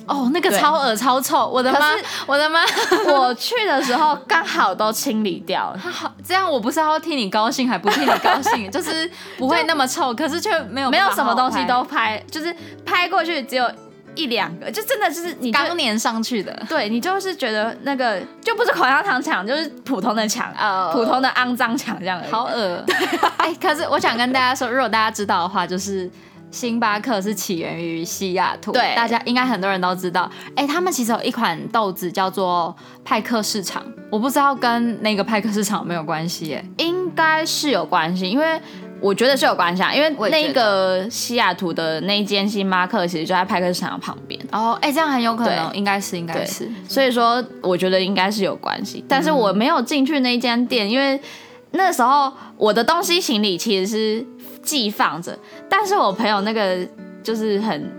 [0.07, 1.95] 哦，那个超恶超臭，我的妈，
[2.27, 2.61] 我的妈！
[3.13, 5.79] 我去的时候刚好都清理掉了。
[5.79, 13.71] 好，这样我不是要替你高兴，还不替你高兴， 就是不会那么臭，可是却没有没有什么东西都拍，就是拍过去只有
[14.15, 16.53] 一两个，就真的就是你刚粘上去的。
[16.69, 22.23] 对，你就是觉得那个就不是口香糖墙，就是普通的墙，uh, 普通的肮脏墙这样。
[22.31, 22.85] 好恶。
[23.39, 26.11] 哎、欸，可是我想跟大家说，如果大家知道的话，就是
[26.53, 30.31] 星巴克是起源于西雅图，对，大家应该很多人都知道。
[30.55, 32.73] 哎、欸，他们其实有一款豆子叫做
[33.05, 36.55] 派克市场，我不知道跟那个派克市场有没有关系？
[36.55, 38.61] 哎，应该是有关系，因为。
[39.01, 44.41] 我觉得是有关系啊，因为那个西雅图的那一间星巴克其实就在派克市场旁边。
[44.53, 46.71] 哦，哎，这样很有可能，应该是，应该是。
[46.89, 49.05] 所以说，我觉得应该是有关系。
[49.09, 51.21] 但是我没有进去那间店，因为
[51.73, 54.27] 那时候我的东西行李其实是
[54.63, 55.37] 寄放着，
[55.69, 56.87] 但是我朋友那个
[57.23, 57.93] 就是很，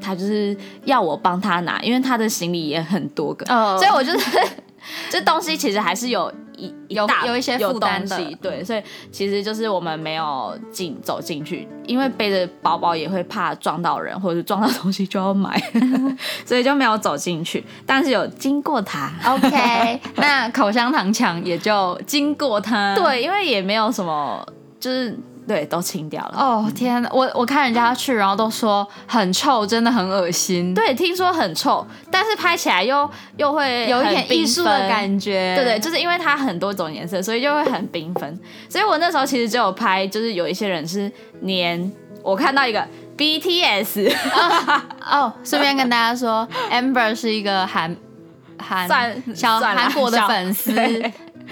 [0.00, 4.40] 他就是要我帮他拿，因为他的行李也很多个，哦，所以我就是
[5.10, 6.32] 这东西其实还是有。
[6.58, 15.62] 一有有一些负担的，对，所以其实就是我们没有进走进去，因为背着包包也会怕撞到人，或者是撞到东西就要买，
[16.46, 17.62] 所以就没有走进去。
[17.84, 24.42] 但是有经过它，OK，那口香糖墙也就经过它，对，因为也没有什么，
[24.80, 25.14] 就是。
[25.46, 26.34] 对，都清掉了。
[26.36, 30.74] 哦天哪，我我看人家去，然后都说很臭，真的很恶心。
[30.74, 35.54] 对，听说很臭，但是拍起来又又会有一点艺术的感觉。
[35.54, 38.40] 对对，就是因为它很多种颜色，所以就会很缤纷。
[38.68, 41.92] 所以我那时候其实只有拍，就是有一些人是黏。
[42.24, 42.84] 我看到一个
[43.16, 44.12] BTS，
[45.08, 47.96] 哦，顺便跟大家说， Amber 是一个韩
[48.58, 48.88] 韩
[49.32, 50.72] 小韩国的粉丝。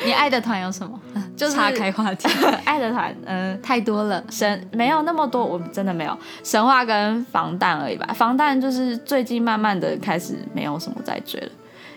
[0.04, 0.98] 你爱的团有什么？
[1.36, 2.28] 就是岔开话题，
[2.64, 8.08] 爱的团，嗯、呃，太多了，神没有那么多，我真的没有神话跟防弹而已吧。
[8.14, 11.50] 防弹就是最近慢慢的开始没有什么在追了，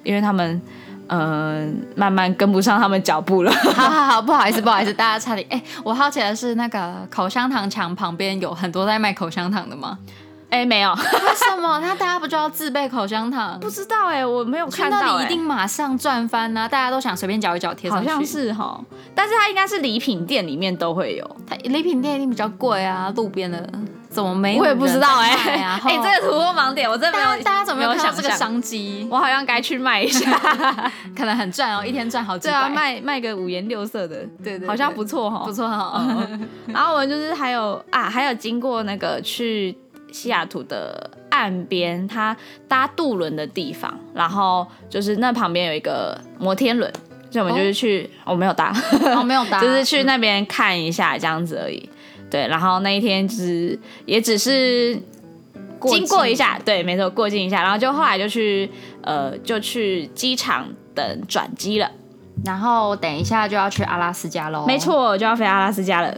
[0.03, 0.61] 因为他们。
[1.09, 3.51] 嗯、呃，慢慢跟不上他们脚步了。
[3.73, 5.47] 好好好，不好意思，不好意思，大家差点。
[5.49, 9.97] 哎、欸，我好奇的是，那个口香糖墙旁边有很多在卖口香糖的吗？
[10.49, 10.91] 哎、欸，没有。
[10.93, 11.79] 为什么？
[11.81, 13.59] 那大家不就要自备口香糖？
[13.59, 16.67] 不知道哎、欸，我没有看到、你一定马上赚翻呐！
[16.69, 18.09] 大家都想随便搅一搅贴上去。
[18.09, 18.79] 好像是哈，
[19.13, 21.35] 但是它应该是礼品店里面都会有。
[21.45, 23.69] 它礼品店一定比较贵啊，路边的。
[24.09, 24.63] 怎么没有？
[24.63, 25.51] 我也不知道哎、欸。
[25.61, 27.43] 哎、欸，这个突破盲点，我真的没有。
[27.43, 29.05] 大家怎么没有看到这个商机？
[29.11, 30.31] 我好像该去卖一下，
[31.15, 32.53] 可能很赚哦，一天赚好几百。
[32.53, 36.01] 对啊，卖卖个五颜六色的，对对，对，好像不错哈，不错哈。
[36.67, 39.77] 然后我们就是还有啊，还有经过那个去
[40.11, 42.35] 西雅图的岸边，它
[42.67, 46.91] 搭渡轮的地方，然后就是那旁边有一个摩天轮，
[47.29, 51.89] 所以我们就是去，我、哦哦、没有搭，我、哦、没有搭， 就是去那边看一下这样子而已。
[52.29, 54.99] 对，然后那一天就是也只是
[55.83, 58.69] 经过一下，对，没错，过境一下，然后就后来就去
[59.01, 61.89] 呃，就去机场等转机了，
[62.43, 66.13] 然后等一下就要去阿拉斯加喽，没错，就要飞阿拉斯加了。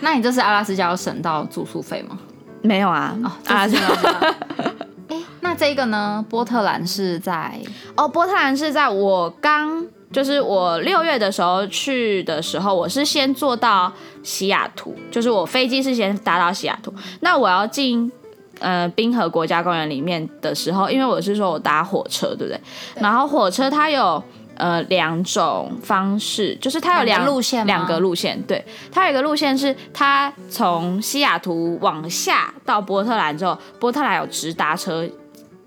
[0.00, 2.18] 那你这次阿拉斯加有省到住宿费吗？
[2.62, 3.88] 没有啊，哦，阿拉斯加。
[5.08, 6.24] 哎，那这个呢？
[6.28, 7.58] 波特兰是在
[7.96, 9.86] 哦，波特兰是在我刚。
[10.12, 13.92] 就是我六月的时候去的时候，我是先坐到
[14.24, 16.92] 西雅图，就是我飞机是先搭到西雅图。
[17.20, 18.10] 那我要进
[18.58, 22.60] 呃冰河国家公园里面的时候，因为我是说我搭火车，对不对？
[22.94, 24.20] 对，然后火车它有
[24.60, 28.40] 呃两种方式，就是它有两路线，两个路线。
[28.42, 35.08] 对，它有一个路线是它从西雅图往下到波特兰之后，波特兰有直达车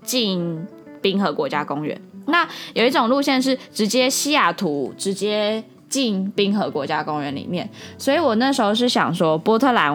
[0.02, 0.64] 进
[1.02, 2.00] 冰河国家公园。
[2.26, 7.68] 那有一种路线是直接西雅图直接进冰河国家公园里面，
[7.98, 9.94] 所以我那时候是想说，波特兰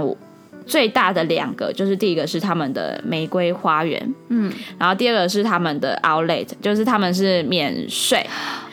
[0.70, 8.24] 最大的两个就是第一个是他们的玫瑰花园，嗯，然后第二个是他们的 Outlet，就是他们是免税。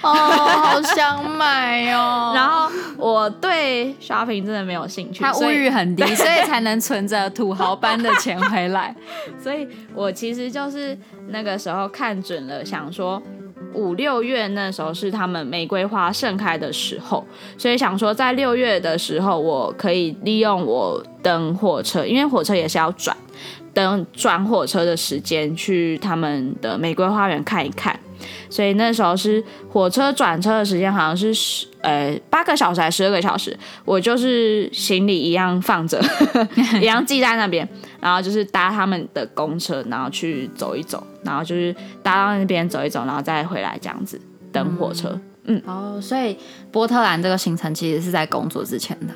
[0.02, 2.32] 哦，好想买哦。
[2.36, 8.94] 然后我对 shopping 真的没有兴趣，他物欲很低，所以，所以才能存着土豪般的钱回来。
[9.42, 10.96] 所以我其实就是
[11.28, 13.20] 那个时候看准了，想说。
[13.76, 17.24] 五六月那时候是他们玫瑰花盛开的时候，
[17.58, 23.16] 所以想说在六月的时候，我可以利用我等火车，因为火车也是要转，
[23.74, 28.00] 等转火车的时间去他们的玫瑰花园看一看。
[28.48, 36.00] 所以那时候是火车转车的时间，好像是十呃八个小时还是十二个小时，我就是行李一样放着，
[36.80, 37.68] 一样寄在那边，
[38.00, 44.20] 然后就是搭他们的公车，然后去走一走，然后就是搭到那边走一走，然后再回来这样子
[44.52, 45.18] 等火车。
[45.44, 46.36] 嗯，哦、嗯，所以
[46.72, 49.14] 波特兰这个行程其实是在工作之前的，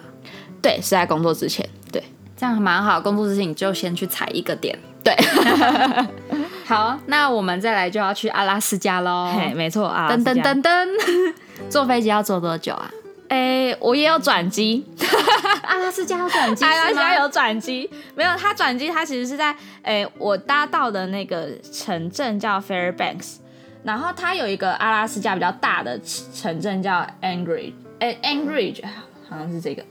[0.63, 2.01] 对，是在工作之前，对，
[2.37, 3.01] 这样蛮好。
[3.01, 5.13] 工作之前你就先去踩一个点，对。
[6.71, 9.29] 好，那我们再来就要去阿拉斯加喽。
[9.37, 10.09] 嘿，没错啊。
[10.09, 10.89] 噔噔噔噔，
[11.69, 12.89] 坐飞机要坐多久啊？
[13.29, 13.37] 哎、
[13.71, 14.87] 欸，我也有转机。
[15.67, 16.65] 阿拉斯加有转机？
[16.65, 17.91] 阿拉斯加有转机？
[18.15, 19.51] 没有，它转机它其实是在
[19.83, 23.39] 哎、欸，我搭到的那个城镇叫 Fairbanks，
[23.83, 26.01] 然后它有一个阿拉斯加比较大的
[26.33, 28.85] 城镇叫 Anchorage，哎，Anchorage
[29.29, 29.83] 好像是这个。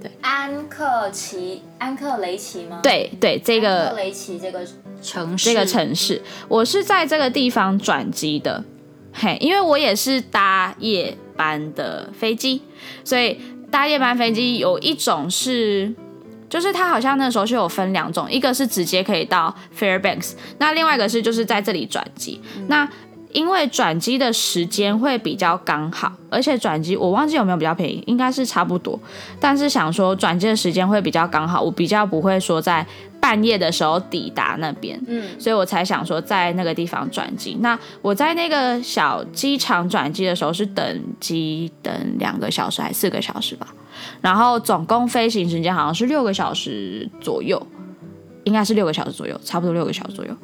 [0.00, 2.80] 对，安克奇，安克雷奇吗？
[2.82, 4.66] 对对，这个安克雷奇这个
[5.02, 8.64] 城市，这个城市，我是在这个地方转机的，
[9.12, 12.62] 嘿，因为我也是搭夜班的飞机，
[13.04, 13.38] 所以
[13.70, 15.94] 搭夜班飞机有一种是，
[16.48, 22.88] 就是它好像那时候是有分两种，一个是直接可以到 Fairbanks，那另外一个是就是在这里转机，嗯、那。
[23.32, 28.98] 因为转机的时间会比较刚好，而且转机我忘记有没有比较便宜，应该是差不多。
[29.38, 32.84] 但是想说转机的时间会比较刚好，我比较不会说在
[33.20, 37.56] 半夜的时候抵达那边，嗯，所以我才想说在那个地方转机。
[37.60, 43.66] 那我在那个小机场转机的时候是等机等两个小时还是四个小时吧，
[44.20, 47.64] 然后总共飞行时间好像是六个小时左右，
[48.44, 50.34] 应该是六个小时左右，差不多六个小时左右。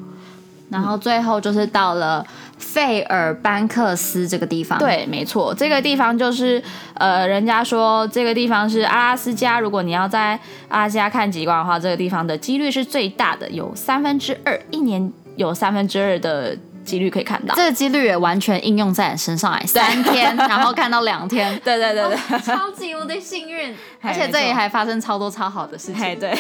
[0.69, 2.27] 然后最后就是到了
[2.59, 4.79] 费尔班克斯这个地方。
[4.79, 6.63] 对，没错，这个地方就是
[6.95, 9.61] 呃，人家说这个地方是阿拉斯加。
[9.61, 10.39] 如果你要在
[10.69, 17.55] 阿拉斯加看极光的话，这个地方的几率是最大的，有三分之二，一年有三分之二的几率可以看到。
[17.55, 21.57] 这个几率也完全应用在你身上来，三天然后看到两天。
[21.63, 26.19] 对对对对，哦，超级无敌幸运， 而且这里还发生超多超好的事情。
[26.19, 26.37] 对，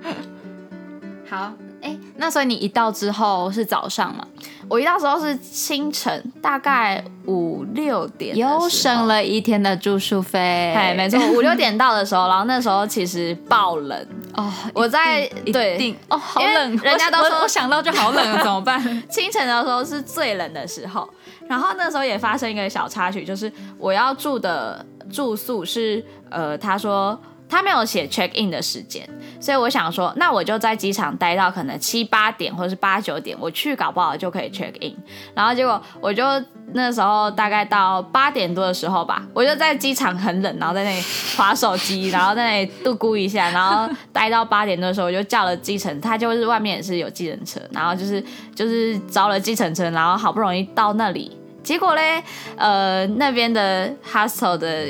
[1.30, 1.52] 好。
[2.20, 4.26] 那所以你一到之后是早上嘛？
[4.68, 10.38] 我一到时候是清晨，大概五六点，又省了一天的住宿费。
[10.76, 18.82] 哎，没错， 五六点到的时候，然后那时候其实爆冷哦，我在对哦，好冷，人家都说我想到就好冷了， 怎么办？
[19.08, 21.08] 清晨的时候是最冷的时候，
[21.48, 27.18] 然后那时候也发生一个小插曲，就是我要住的住宿是呃，他说。
[27.48, 29.08] 他没有写 check in 的时间，
[29.40, 34.94] 所以我想说，那我就在机场待到可能七八点或是八九点，我去搞不好就可以 check in。
[35.34, 36.24] 然后结果我就
[36.74, 41.02] 那时候大概到八点多的时候吧，我就在机场很冷，然后在那里
[41.36, 48.22] 划手机，然后在那里度咕一下，然后待到八点多的时候，我就叫了计程，他就是外面也是有计程车，然后就是
[48.54, 52.22] 就是招了计程车，然后好不容易到那里，结果嘞，
[52.56, 54.88] 呃，那边的 hostel 的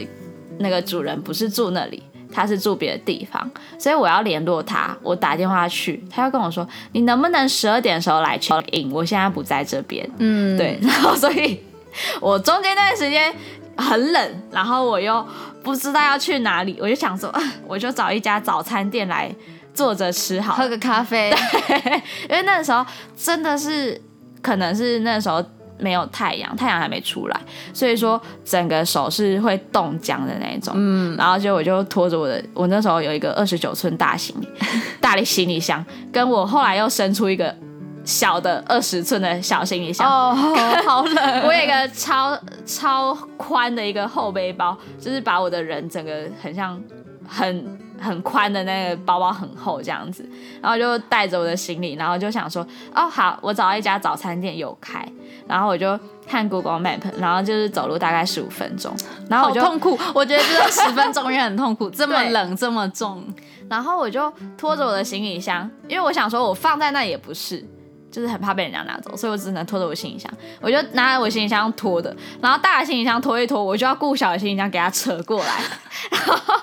[0.58, 2.02] 那个主人不是住那里。
[2.38, 4.96] 他是住别的地方，所以我要联络他。
[5.02, 8.92] 我打电话去，他要跟我说：“你能不能十二点的时候来 check in？
[8.92, 10.78] 我现在不在这边。”嗯，对。
[10.82, 11.60] 然后，所以
[12.20, 13.34] 我中间那段时间
[13.76, 15.26] 很冷，然后我又
[15.64, 17.34] 不知道要去哪里，我就想说，
[17.66, 19.34] 我就找一家早餐店来
[19.74, 21.34] 坐着吃好，喝个咖啡。
[21.66, 22.86] 对， 因为那个时候
[23.16, 24.00] 真的是，
[24.40, 25.44] 可能是那时候。
[25.78, 27.40] 没有太阳，太阳还没出来，
[27.72, 30.74] 所以说整个手是会冻僵的那种。
[30.76, 34.48] 嗯，然后就我就拖着我的，我那时候有一个二十九寸大行李，
[35.00, 37.54] 大的行李箱，跟我后来又伸出一个
[38.04, 40.08] 小的二十寸的小行李箱。
[40.08, 40.34] 哦，
[40.86, 41.42] 好冷！
[41.46, 46.80] 我有一个超超宽的一个后背包，就是把我的人整个很像
[47.28, 47.78] 很。
[48.00, 50.24] 很宽的那个包包很厚这样子，
[50.62, 52.64] 然后就带着我的行李，然后就想说，
[52.94, 55.04] 哦好，我找到一家早餐店有开，
[55.48, 58.94] 然后我就看 Google Map，然后就是走路大概十五分钟，
[59.28, 63.20] 然后我就痛苦，我觉得这十分钟也很痛苦， 这么冷这么重，
[63.68, 67.66] 然后我就拖着我的行李箱，因为我想说我放在那也不是。
[68.18, 70.28] 就是很怕被人家拿走，所以我只能拖着我行李箱，
[70.60, 75.60] 我就拿着我行李箱拖的，然后大的行李箱拖一拖，我就要顾小的行李箱给它扯过来，
[76.10, 76.60] 然后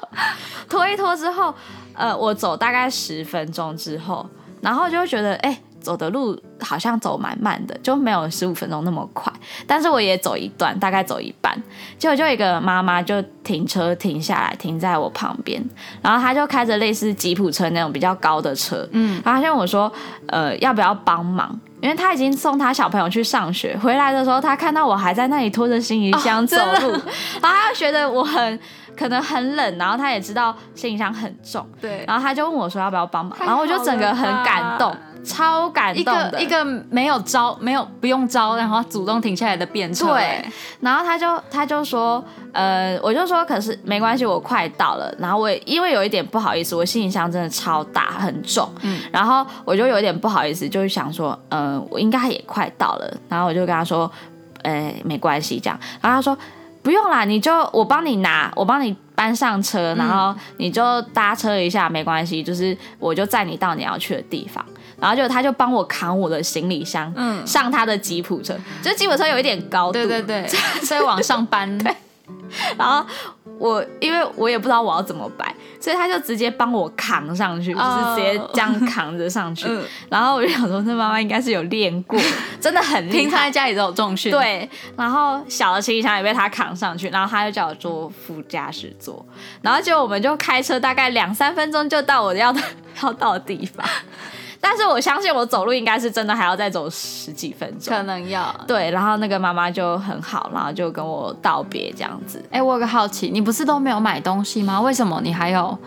[0.68, 1.56] 拖一拖之后，
[1.94, 4.30] 呃，我走大概十分钟之后，
[4.60, 9.32] 然后就会觉得，哎、走的路好像走蛮慢的，就没有十五分钟那么快。
[9.68, 11.56] 但是我也走一段，大概走一半，
[12.00, 15.64] 结果就一个妈妈就停车停下来，停在我旁边，
[16.02, 19.92] 然后她就开着类似吉普车那种比较高的车，嗯，然后她问我说，
[20.28, 21.58] 呃，要不要帮忙？
[21.82, 27.02] 因为她已经送她小朋友去上学，回来的时候她看到我还在那里拖着行李箱走路，哦、
[27.44, 28.60] 然后她觉得我很
[28.98, 34.96] 可能很冷，然后她也知道行李箱很重，对，然后她就问我说要不要帮忙，然后我就整个很感动。
[35.26, 40.06] 超感动的，一个一个没有招，没有不用招，然后主动停下来的便车。
[40.14, 40.46] 对，
[40.80, 42.24] 然后他就他就说，
[42.54, 45.14] 呃，我就说，可是没关系，我快到了。
[45.20, 53.18] 然后我也因为有一点不好意思，我行李箱真的超大很重，嗯，然后我就有一点不好意思，就是想说，嗯、呃，我应该也快到了。
[53.28, 54.10] 然后我就跟他说，
[54.62, 55.80] 呃，没关系这样。
[56.00, 56.38] 然后他说，
[56.84, 64.64] 不用啦，你就我帮你拿，我帮你搬上车，然后你就搭车一下，没关系，就是我就载你到你要去的地方。
[65.00, 70.48] 然后就他就帮我扛我的行李箱，嗯，上他的吉普车，就是吉普车有一点高度，对对对，
[70.84, 71.78] 所以 往上搬。
[71.80, 71.96] 对，
[72.78, 73.06] 然后
[73.60, 79.68] 我因为我也不知道我要怎么摆，所以他就直接帮我扛上去，就是直接这样扛着上去。
[80.10, 82.20] 然后我就想说，那妈妈应该是有练过，
[82.60, 83.18] 真的很厉害。
[83.18, 84.32] 平常在家里都有重训。
[84.32, 84.68] 对，
[84.98, 89.24] 然后小的行李箱也被他扛上去，然后他就叫我坐副驾驶座，
[89.62, 92.62] 然后就我们就开车大概两三分钟就到我要的
[93.04, 93.88] 要到的地方。
[94.68, 98.52] 但是我相信我走路应该是真的还要再走十几分钟，可能要。
[98.66, 102.40] 对，然后那个妈妈就很好，然后就跟我道别这样子。
[102.46, 104.82] 哎、欸，我有个好奇，你不是都没有买东西吗？
[104.82, 105.78] 为什么你还有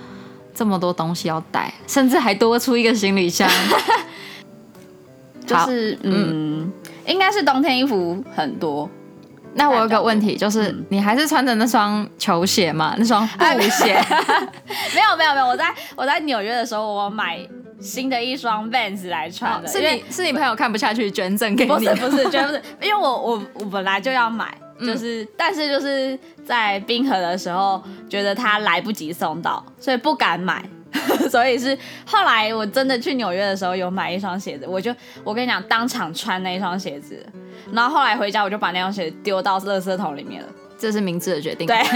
[0.55, 3.51] 这么多东西要带，甚至还多出一个行李箱？
[5.45, 6.73] 就是嗯，嗯
[7.07, 8.89] 应该是冬天衣服很多。
[9.59, 12.95] 那我有个问题，就是你还是穿着那双球鞋吗？
[12.97, 14.03] 那双 布鞋？
[14.95, 17.39] 没有没有没有，我在我在纽约的时候，我买。
[17.81, 21.71] 新的一双 Vans 来穿的，是你是你朋友看不下去捐赠给你？
[21.71, 27.81] 不是 不是捐不是，因为我我我本来就要买，就是、嗯、但是就是在冰河的时候
[28.11, 30.69] 觉得他来不及送到，所以不敢买，
[31.31, 31.77] 所以是
[32.07, 37.25] 后来我真的去纽约的时候有买一双鞋子，我就我跟你讲当场穿那一双鞋子，
[37.73, 41.67] 然后后来回家我就把那双鞋丢到垃圾桶里面了，这是明智的决定。
[41.67, 41.77] 对。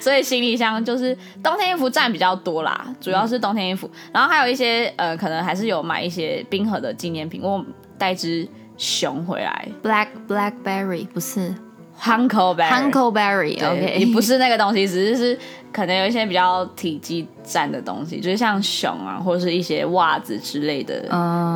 [0.00, 7.62] 所以行李箱就是冬天衣服占比较多啦，主要是冬天衣服，然后还有一些呃，可能还是有买一些冰河的纪念品，我
[7.98, 11.54] 带只熊回来，Black Blackberry 不是
[12.00, 15.38] Huckleberry，Huckleberry，OK，你不是那个东西，只是是
[15.72, 21.04] 可能有一些比较体积占的东西，就是像熊啊，或者是一些袜子之类的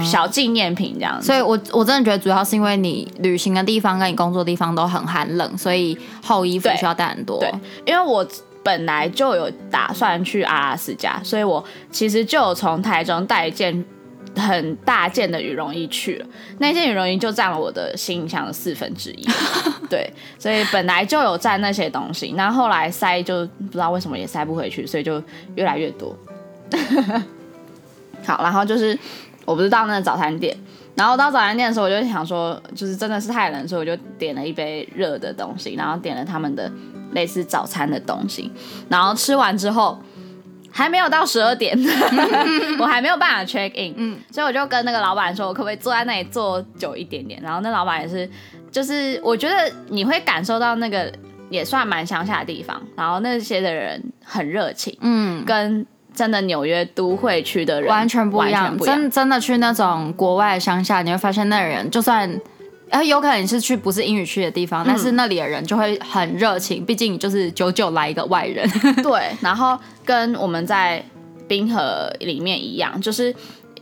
[0.04, 1.26] 小纪念品这样子。
[1.26, 7.38] 所以我我真的觉得主要是因为你旅行的地方跟你工作的地方都很寒冷，所以厚衣服需要带很多。
[7.38, 8.26] 对，对，因为我
[8.64, 13.84] 本来就有打算去阿拉斯加，所以我其实就有从台中带一件。
[14.34, 16.26] 很大件的羽绒衣去了，
[16.58, 19.26] 那件羽绒衣就占了我的行李箱的四分之一，
[19.90, 25.22] 对，所以本来就有占那些东西，那后来塞就不知道为什么也塞不回去，所以就
[25.54, 26.16] 越来越多。
[28.24, 28.98] 好，然后就是
[29.44, 30.56] 我不是到那个早餐店，
[30.94, 36.72] 然后到早餐店的时候，我就想说，就是真的是太冷，所以我就点了一杯热的东西，然后点了他们的
[37.12, 38.50] 类似早餐的东西，
[38.88, 40.00] 然后吃完之后。
[40.72, 41.78] 还没有到十二点，
[42.80, 47.38] 我还没有办法 check in，嗯，所以我就跟那个老板说，我可不可以坐在那里坐久一点点？
[47.42, 48.28] 然后那老板也是，
[48.70, 49.54] 就是我觉得
[49.88, 51.12] 你会感受到那个
[51.50, 62.40] 也算蛮乡下的地方，然后那些的人很热情，嗯，跟真的纽约都会区的人完全不一样，真真的去那种国外乡下，你会发现那人就算。
[62.92, 68.68] 然后有可能你是去不是英语区的地方，嗯、但是那里的人就会很热情，毕竟就是久久来一个外人。
[69.02, 71.02] 对， 然后跟我们在
[71.48, 73.34] 冰河里面一样，就是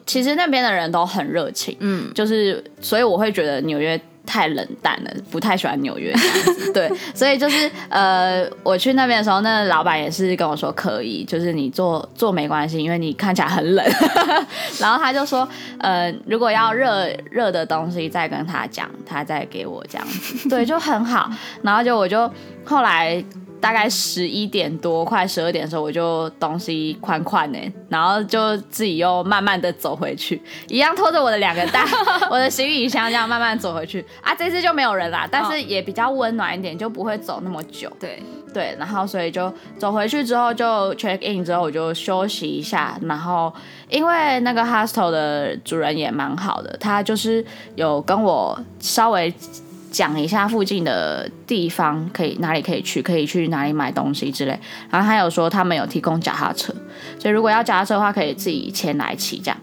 [0.06, 4.00] 其实那边的人都很热情，嗯，就是所以我会觉得纽约。
[4.30, 6.14] 太冷淡了，不太喜欢纽约。
[6.72, 13.84] 对，所以就是呃，我去那边的时候，那老板也是跟我说可以，就是你做做没关系，因为你看起来很冷。
[14.78, 20.48] 然后他就说，呃，如果要热热的东西，再跟他讲，他再给我这样子。
[20.48, 21.28] 对，就很好。
[21.62, 22.32] 然后就我就
[22.64, 23.24] 后来。
[23.60, 27.58] 大概十一点多，快十二点的时候，我就东西宽宽呢，
[27.88, 31.84] 然后就自己又慢慢的走回去，一样拖着我的两个大
[32.30, 34.04] 我的行李箱，这样慢慢走回去。
[34.22, 37.90] 啊，这次就没有人啦，但是也比较温暖一点，就不会走那么久。
[38.00, 43.52] 对对，然后所以就走回去之后就 check in 之后，我就休息一下，然后
[43.88, 47.44] 因为那个 hostel 的主人也蛮好的，他就是
[47.76, 49.32] 有跟我稍微。
[49.90, 54.58] 讲一下附近的地方可以哪里可以去，可以去哪里买东西之类。
[54.88, 56.72] 然后他有说他们有提供脚踏车，
[57.18, 59.56] 所以如果要脚踏车的话，可以自己前来骑这样。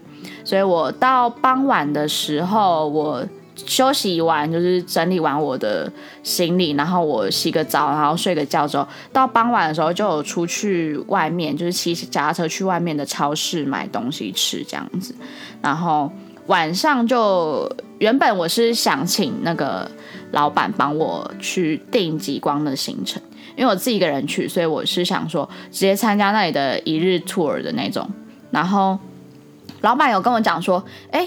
[0.44, 3.26] 所以我到傍晚的时候，我
[3.56, 5.90] 休息完就是整理完我的
[6.22, 15.14] 行李，然后我洗个澡，然后睡个觉之后，到傍晚的时候就有出去外面，就是骑脚踏车去外面的超市买东西吃这样子。
[15.60, 16.10] 然后
[16.48, 19.90] 晚上就原本我是想请那个。
[20.32, 23.18] 老板帮我去定极光的行程，
[23.56, 28.06] 因为我自己一个人去，所以我是想说直接参加那里的一日 tour 的那种。
[28.50, 28.98] 然后
[29.80, 31.26] 老板有跟我讲说，哎，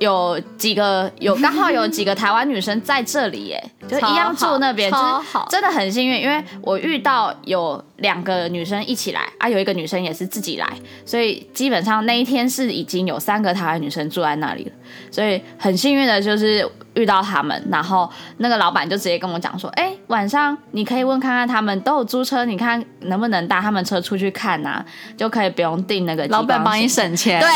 [0.00, 10.66] 有几个有刚好有几个台湾女生在这里，耶， 就一样住那边，就是真的很幸运，因为我遇到有两个女生一起来啊，有一个女生也是自己来，
[11.04, 14.72] 所以基本上那一天是已经有三个台湾女生住在那里了，
[15.10, 16.68] 所以很幸运的就是。
[17.00, 24.84] 遇到他们，然后那个老板就直接跟我讲说：“哎，晚上你可以问看看他们都有租车，你看能不能搭他们车出去看呐？
[25.16, 27.48] 就可以不用订那个。”老板帮你省钱，对，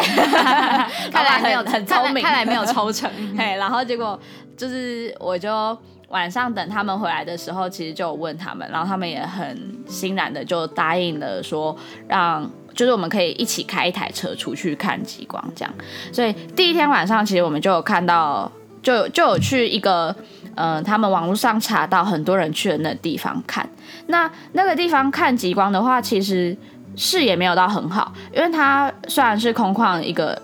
[1.12, 3.10] 看来没有很聪明，看来没有抽成。
[3.36, 4.18] 嘿，然后结果
[4.56, 5.76] 就是我就
[6.08, 11.76] 晚上等他们回来的时候，其实就有问他们，然后他们也很欣然的就答应了说
[12.08, 12.50] 让。
[12.74, 15.72] 就是我们可以一起开一台车出去看极光，这样。
[16.12, 18.50] 所以第一天晚上，其实我们就有看到。
[18.84, 20.14] 就就有去一个，
[20.54, 23.66] 呃，他们网络上查到很多人去的那地方看。
[24.08, 26.54] 那那个地方看极光的话，其实
[26.94, 30.40] 视野没有到很好，因为它虽然是空旷一个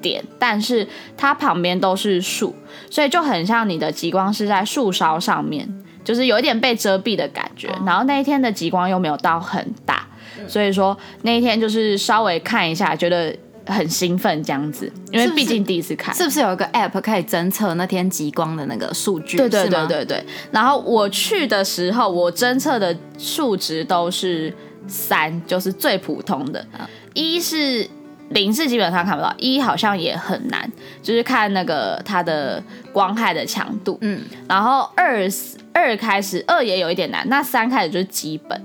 [0.00, 2.56] 点，但是它旁边都是树，
[2.90, 5.68] 所以就很像你的极光是在树梢上面，
[6.02, 7.68] 就是有一点被遮蔽的感觉。
[7.84, 10.06] 然后那一天的极光又没有到很大，
[10.48, 13.36] 所以说那一天就是稍微看一下，觉得。
[13.66, 19.36] 很兴奋这样子，因为毕竟第一次看，是不是有一个 app 可以侦测那天极光的那个数据？
[19.36, 20.24] 对对对对对。
[20.50, 24.54] 然后我去的时候，我侦测的数值都是
[24.86, 26.64] 三，就是最普通的。
[27.12, 27.88] 一是
[28.28, 30.70] 零是基本上看不到，一好像也很难，
[31.02, 32.62] 就是看那个它的
[32.92, 33.98] 光害的强度。
[34.00, 34.22] 嗯。
[34.48, 35.28] 然后二
[35.72, 38.62] 二开始二也有一点难，那三开始就是基本，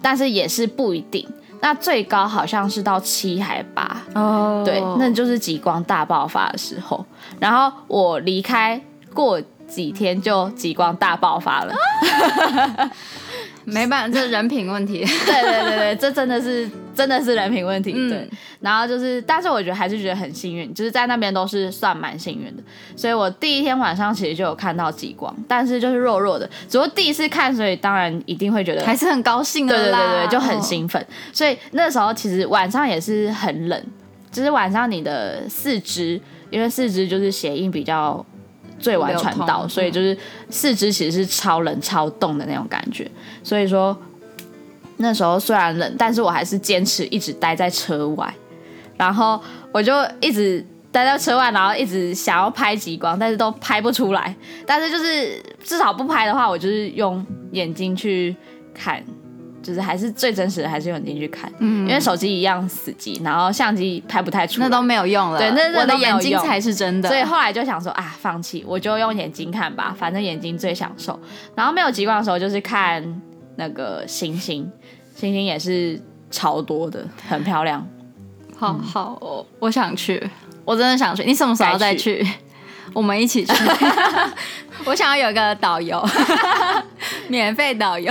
[0.00, 1.28] 但是也是不一定。
[1.60, 7.04] 那最高好像是到七还八哦，对，那就是极光大爆发的时候。
[7.38, 8.80] 然后我离开
[9.14, 11.74] 过几天就极光大爆发了，
[13.66, 15.04] 没办法，这是人品问题。
[15.04, 17.92] 对对对对，这真的是真的是人品问题。
[17.92, 18.30] 对，嗯、
[18.60, 22.62] 然后就是，但是我觉得还是觉得很幸运，就是在那边都是算蛮幸运的。
[22.96, 29.74] 所以我第一天晚上其实就有看到极光，但是就是弱弱的，只不过第一次看，所以当然一定会觉得还是很高兴的。
[29.76, 31.00] 对对对对，就很兴奋。
[31.02, 33.82] 哦、所以那时候其实晚上也是很冷，
[34.32, 38.24] 就是晚上你的四肢，因为四肢就是血印比较。
[38.80, 40.16] 最晚传到，所以就是
[40.48, 43.08] 四肢其实是超冷、超冻的那种感觉。
[43.44, 43.96] 所以说
[44.96, 48.34] 那时候虽然冷，但是我还是坚持一直待在车外，
[48.96, 54.34] 然后我就一直待在车外，然后一直想要拍极光，但是都拍不出来。
[54.66, 58.34] 但是就是至少不拍的话，我就是用眼睛去
[58.74, 59.04] 看。
[59.62, 65.38] 就是还是最真实的，还是用眼睛去看，嗯，因为手机一样死机，然后相机拍不太出来，那都没有用了。
[65.38, 67.08] 对，那我的眼睛才是真的。
[67.08, 71.18] 所以后来就想说啊，放弃，我就用眼睛看吧，反正眼睛最享受。
[71.54, 73.20] 然后没有极光的时候，就是看
[73.56, 74.70] 那个星星，
[75.14, 76.00] 星星也是
[76.30, 77.86] 超多的，很漂亮。
[78.56, 80.22] 好好哦，我想去，
[80.64, 81.24] 我真的想去。
[81.24, 82.26] 你什么时候再去？
[82.94, 83.52] 我们一起去。
[84.86, 86.02] 我想要有个 导游，
[87.28, 88.10] 免费导游，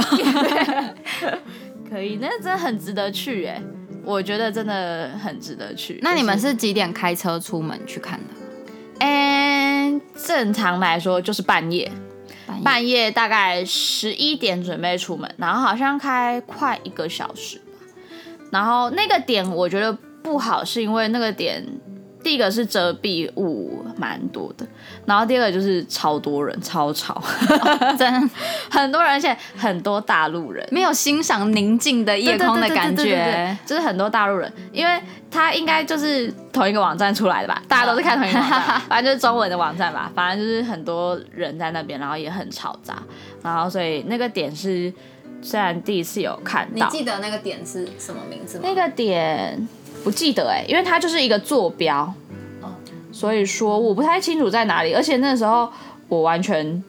[1.89, 3.59] 可以，那真的很值得去哎，
[4.03, 5.99] 我觉得真的很值得去。
[6.03, 8.25] 那你们是几点开车出门去看的？
[8.99, 11.91] 嗯，正常来说就是半夜，
[12.45, 17.63] 半夜，半夜大概十一点准备出门，然后好像开快一个小时吧。
[18.51, 21.65] 然后那个点我觉得不好，是因为那个点。
[22.22, 24.65] 第一个是遮蔽物蛮多的，
[25.05, 28.30] 然后第二个就是超多人，超吵，哦、真的
[28.70, 35.01] 很多人，而且很多大陆人，没有欣赏宁静的夜空的感觉，就是很多大陆人，因为
[35.32, 43.01] 他应该就是同一个网站出来的吧，大家都是看同一个网站，反正就是中文的网站吧，反正就是很多人在那边，然后也很嘈杂，
[43.41, 44.93] 然后所以那个点是
[45.41, 48.63] 虽然第一次有看到，你记得那个点是什么名字吗？
[48.65, 49.67] 那个点。
[50.04, 52.14] 不记得哎、欸，因为它就是一个坐标，
[53.12, 55.70] 所以说我不太清楚在哪里，而且那时候
[56.08, 56.84] 我完全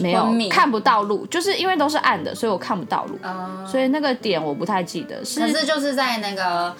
[0.00, 3.18] 没有看不到路，就是因为都是暗的，所以我看不到路，
[3.66, 5.24] 所以那个点我不太记得。
[5.24, 6.74] 是，可是就是在那个。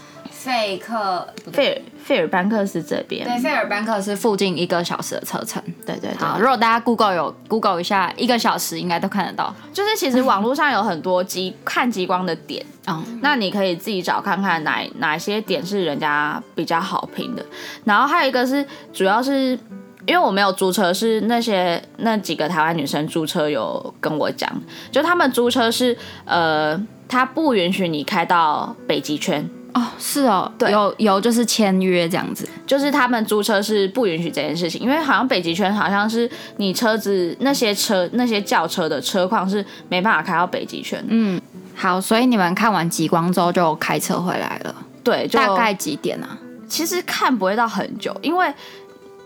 [0.45, 5.63] 费克费尔费尔班克斯这边，对，费尔班克斯附近一个小时的车程。
[5.87, 6.19] 对对对。
[6.19, 9.55] 好，如果大家 Google 有 Google 一下，一个小时应该都看得到。
[9.73, 17.43] 就是其实网络上有很多极看极光的点，嗯，那你可以自己找看看哪哪些点是人家比较好评的。
[17.85, 19.59] 然后还有一个是，主要是
[20.05, 24.53] 因为我没有租车，是那些那几个台湾女生租车有跟我讲，
[24.93, 26.79] 就他们租车是呃，
[27.09, 29.49] 他不允许你开到北极圈。
[29.75, 41.05] 哦，是哦，对，有有就是签约这样子，就是他们租车是不允许这件事情，因为好像北极圈好像是你车子那些车那些轿车的车况是没办法开到北极圈。
[41.09, 41.41] 嗯，
[41.75, 46.39] 好，所以你们看完极光之后就开车回来了，对，就大概几点啊？
[46.69, 48.47] 其实看不会到很久，因为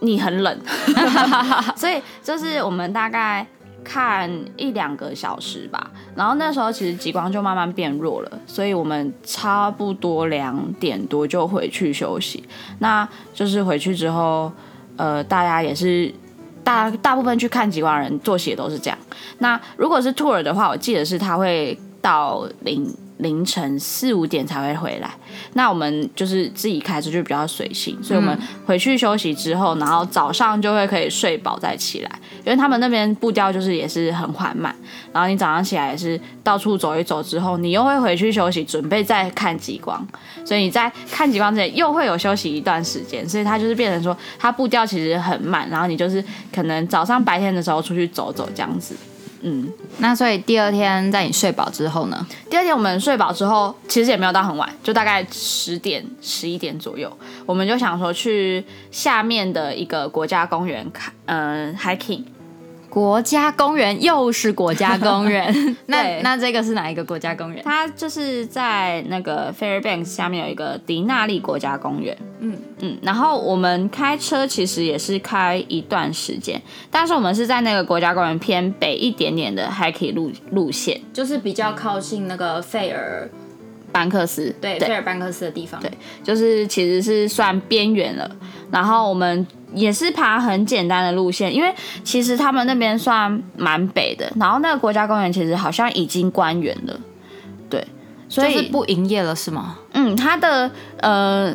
[0.01, 0.59] 你很冷，
[1.77, 3.47] 所以就是我们大概。
[3.89, 12.45] 看一两个小时吧，然后那时候其实极光就慢慢变弱了，所以我们差不多两点多就回去休息。
[12.81, 14.53] 那就是回去之后，
[14.97, 16.13] 呃，大家也是
[16.63, 18.99] 大大部分去看极光的人作息也都是这样。
[19.39, 22.95] 那如果是 tour 的话，我记得是他会到零。
[23.19, 25.11] 凌晨四五点才会回来，
[25.55, 32.11] 那我们就是自己开车就比较随性，所以我们回去休息之后，然后早上就会可以睡饱再起来，
[32.45, 34.75] 因为他们那边步调就是也是很缓慢，
[35.13, 40.07] 然后你早上起来也是到处走一走之后，你又会回去休息，准备再看极光，
[40.45, 48.95] 所以你在看极光之前又会有休息一段时间，所以它就是变成说它步调其实很慢，然后你就是可能早上白天的时候出去走走这样子。
[49.41, 52.27] 嗯，那所以第二天在你睡饱之后呢？
[52.51, 57.11] 第二天我们睡饱之后，其实也没有到很晚，就大概十点、十一点左右，
[57.47, 62.25] 我们就想说去下面的一个国家公园看，嗯，hiking。
[62.99, 65.55] 国家公园又是国家公园，
[65.87, 67.63] 那那这个是哪一个国家公园？
[67.63, 72.17] 它就是在那个 Fairbanks 下面有一个迪纳利国家公园。
[72.41, 72.59] 嗯。
[72.81, 83.31] 嗯，然后我们开车其实也是开一段时间，但是我们是在那个国家公园偏北一点点的 hiking 路路线，就是比较靠近那个费尔。
[83.91, 85.91] 班克斯，对，费尔班克斯的地方，对，
[86.23, 88.31] 就是其实是算边缘了。
[88.71, 89.47] 然后我们。
[89.75, 91.71] 也是爬很简单的路线，因为
[92.03, 96.99] 其实他们那边算蛮北的，然后那个国家公园其实好像已经关园了，
[97.69, 97.87] 对，
[98.31, 99.79] 所以就是不营业了是吗？
[99.93, 100.71] 嗯，它的
[101.03, 101.55] 呃，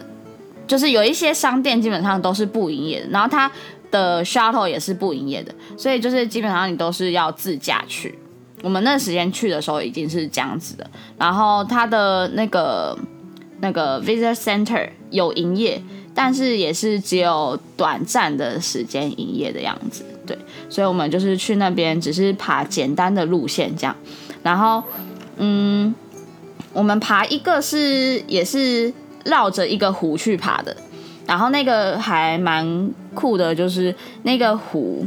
[0.67, 3.51] 就是有一些商店基本上都是不营业的，然后它
[3.89, 8.13] 的 shuttle 也是不营业的，所以就是基本上你都是要自驾去。
[8.61, 10.87] 我们那时间去的时候已经是这样子的，
[11.17, 12.95] 然后它的那个
[13.59, 15.81] 那个 Visitor Center 有营业，
[16.13, 20.05] 但是也是只有短暂的时间营业的样子。
[20.25, 20.37] 对，
[20.69, 23.95] 所以我们就是去那边，只是爬简单的路线这样。
[24.41, 24.81] 然后，
[25.37, 25.93] 嗯，
[26.71, 28.93] 我们爬一个是也是
[29.25, 30.75] 绕着一个湖去爬的，
[31.25, 33.93] 然后那个还蛮酷的，就是
[34.23, 35.05] 那个湖，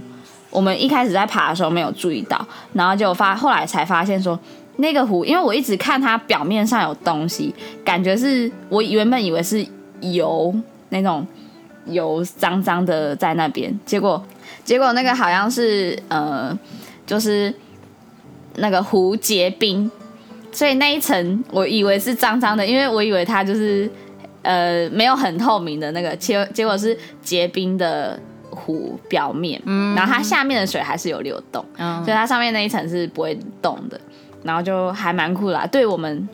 [0.51, 4.39] 我们一开始在爬的时候没有注意到，然后就发后来才发现说
[4.77, 9.67] 那个湖，因为我一直看它表面上有东西，感觉是我原本以为是
[10.01, 10.55] 油
[10.89, 11.27] 那种
[11.87, 14.25] 油脏脏的在那边，结果
[14.65, 16.59] 结果那个好像是呃，
[17.07, 17.55] 就是。
[18.59, 19.91] 那个湖结冰，
[20.51, 23.87] 所以那一层我以为是脏脏的，因为我以为它就是
[24.41, 28.19] 呃没有很透明的那个，结结果是结冰的
[28.49, 34.01] 湖表面，嗯，然后它下面的水还是有流动，嗯，所以它上面那一层是不会动的，
[34.43, 36.27] 然后就还蛮酷啦啊，对我们。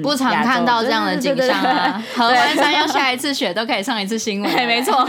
[0.00, 2.02] 不常看到这样的景象啊！
[2.14, 5.04] 合欢 山要下一次雪都可以上一次新闻，对， 没错。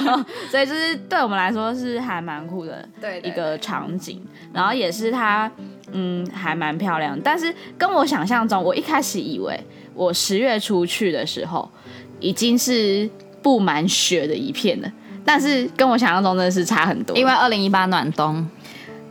[0.51, 2.85] 所以就是对我们来说是还蛮酷的
[3.21, 4.21] 一个场景，
[4.51, 5.49] 然后也是它，
[5.91, 7.17] 嗯，还蛮漂亮。
[7.23, 9.57] 但是跟我想象中，我一开始以为
[9.93, 11.69] 我十月初去的时候
[12.19, 13.09] 已经是
[13.41, 14.91] 布满雪的一片了，
[15.23, 18.45] 但是跟我想象中真的是差很多，因为二零一八暖冬，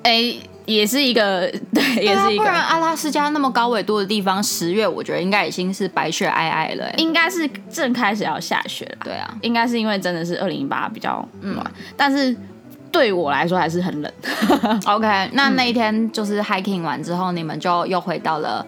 [0.03, 0.35] 哎。
[0.65, 2.45] 也是一个 对，也是一个。
[2.45, 9.05] 不然阿拉斯加那么高纬度的地方，十月我觉得应该已经是白雪皑皑了，应该是正开始要下雪了。
[9.05, 12.37] 对啊，应该是因为真的是二零一八比较暖，嗯，但是
[12.91, 14.13] 对我来说还是很冷。
[14.87, 18.65] OK，那那一天就是 hiking 完之后，你们就又回到了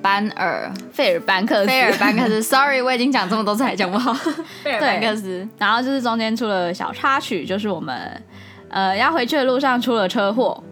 [0.00, 1.66] 班尔费尔班克斯。
[1.66, 4.14] 费尔班克斯， Sorry，我已经讲这么多次还讲不好。
[4.62, 8.22] 费尔班克斯，然后就是中间出了小插曲，就是我们。
[8.70, 10.62] 呃，要回去的路上出了车祸，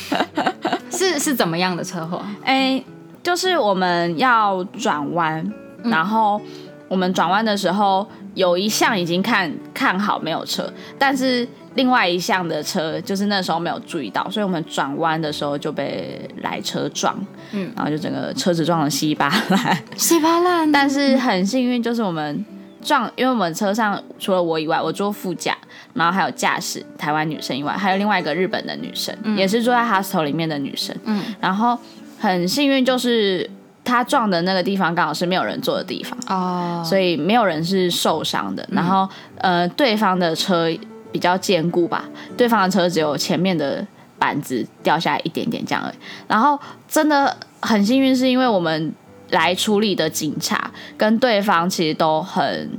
[0.90, 2.20] 是是怎么样的车祸？
[2.44, 2.82] 哎，
[3.22, 5.40] 就是我们要转弯，
[5.84, 6.40] 嗯、然后
[6.88, 17.16] 我们转弯的时候有一项已经看看好没有车，但是另外一项的车就是那时候没有注意到，所以我们转弯的时候就被来车撞，
[17.52, 20.70] 嗯，然后就整个车子撞得稀巴烂，稀巴烂。
[20.72, 22.44] 但是很幸运，就是我们
[22.82, 25.56] 撞，因为我们车上除了我以外，我坐副驾。
[25.94, 30.94] 然后还有驾驶台湾女生以外，还有另外一个日本的女生，嗯、也是坐在 hostel 里面的女生。
[31.04, 31.76] 嗯，然后
[32.20, 33.48] 很幸运，就是
[33.82, 38.64] 她撞的那个地方刚好是没有人坐的地方哦，所以没有人是受伤的。
[38.70, 39.08] 然后、
[39.38, 40.68] 嗯、呃，对方的车
[41.10, 42.04] 比较坚固吧，
[42.36, 43.84] 对方的车只有前面的
[44.20, 45.96] 板子掉下来一点点这样而已。
[46.28, 46.56] 然后
[46.86, 48.92] 真的很幸运，是因为我们
[49.30, 52.70] 来处理的警察跟对方其实都很。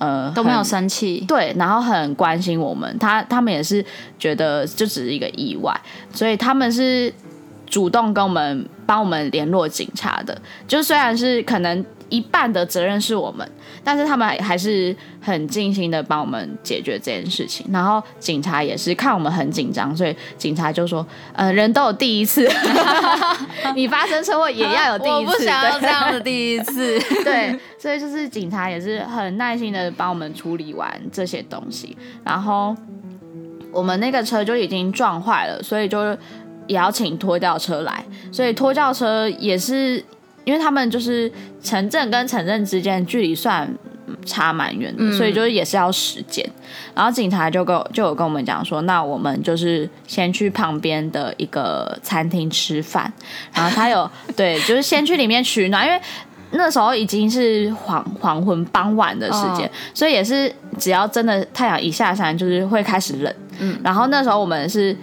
[0.00, 3.84] 呃，都没有生气，对，然后很关心我们，他他们也是
[4.16, 5.76] 觉得就只是一个意外，
[6.12, 7.12] 所以他们是
[7.66, 11.84] 主动跟我们帮我们联络警察的，就虽然是可能。
[12.08, 13.48] 一半的责任是我们，
[13.84, 17.66] 但是他们还是很尽心的帮我们解决这件事情。
[17.70, 22.48] 然后警察也是看我们很紧张，所以警察就说：“呃，人都有第一次，
[23.76, 26.98] 你发生车祸也要有 第一次。”我不想要这样的第一次。
[27.22, 31.96] 对，所以就是警察也是很耐心的帮我们处理完这些东西。
[32.24, 32.74] 然后
[33.70, 36.16] 我们那个车就已经撞坏了，所以就
[36.66, 38.04] 也要请拖吊车来。
[38.32, 40.02] 所以拖吊车也是。
[40.48, 41.30] 因为他们就是
[41.62, 43.68] 城镇跟城镇之间距离算
[44.24, 46.42] 差蛮远的，嗯，所以就是也是要时间。
[46.94, 53.12] 然后警察就跟就有跟我们讲说，那我们就是先去旁边的一个餐厅吃饭。
[53.52, 56.00] 然后他有对，就是先去里面取暖，因为
[56.52, 63.34] 那时候已经是黄 黄昏傍晚的时间，哦，所以也是只要真的太阳一下山，就是会开始冷。
[63.58, 64.96] 嗯，然后那时候我们是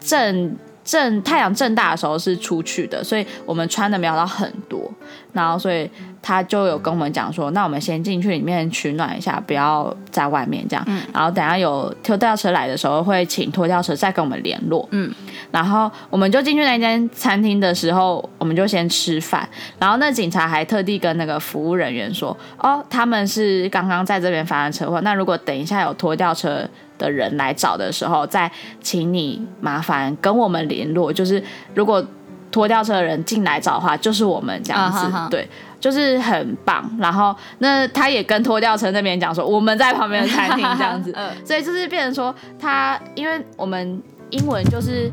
[0.00, 0.56] 正。
[0.86, 4.90] 正太阳正大的时候是出去的，所以我们穿的没有到很多，
[5.32, 5.90] 然后所以
[6.26, 15.08] 他就有跟我们讲说，那我们先进去里面取暖一下，不要在外面这样，嗯、然后等下有拖吊车来的时候会请拖吊车再跟我们联络，嗯，
[15.52, 19.48] 然后我们就进去那间餐厅的时候，我们就先吃饭，
[19.78, 26.68] 然后那警察还特地跟那个服务人员说，哦，他们是刚刚在这边发生车祸，那如果等一下有拖吊车。
[26.98, 28.50] 的人来找的时候，再
[28.80, 31.12] 请你麻烦跟我们联络。
[31.12, 32.02] 就是如果
[32.50, 35.28] 拖吊车的人进来找的话，就是我们这样子，uh -huh.
[35.28, 35.46] 对，
[35.80, 36.90] 就是很棒。
[36.98, 41.14] 然后那他也跟拖吊车那边讲说，我们在旁边的餐厅这样子，
[41.44, 45.10] 所以就是变成说他，因为我们英文就是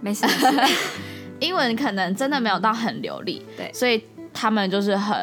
[0.00, 0.26] 没事，
[1.40, 4.02] 英文可能真的没有到很流利，对，所以
[4.32, 5.16] 他们就是很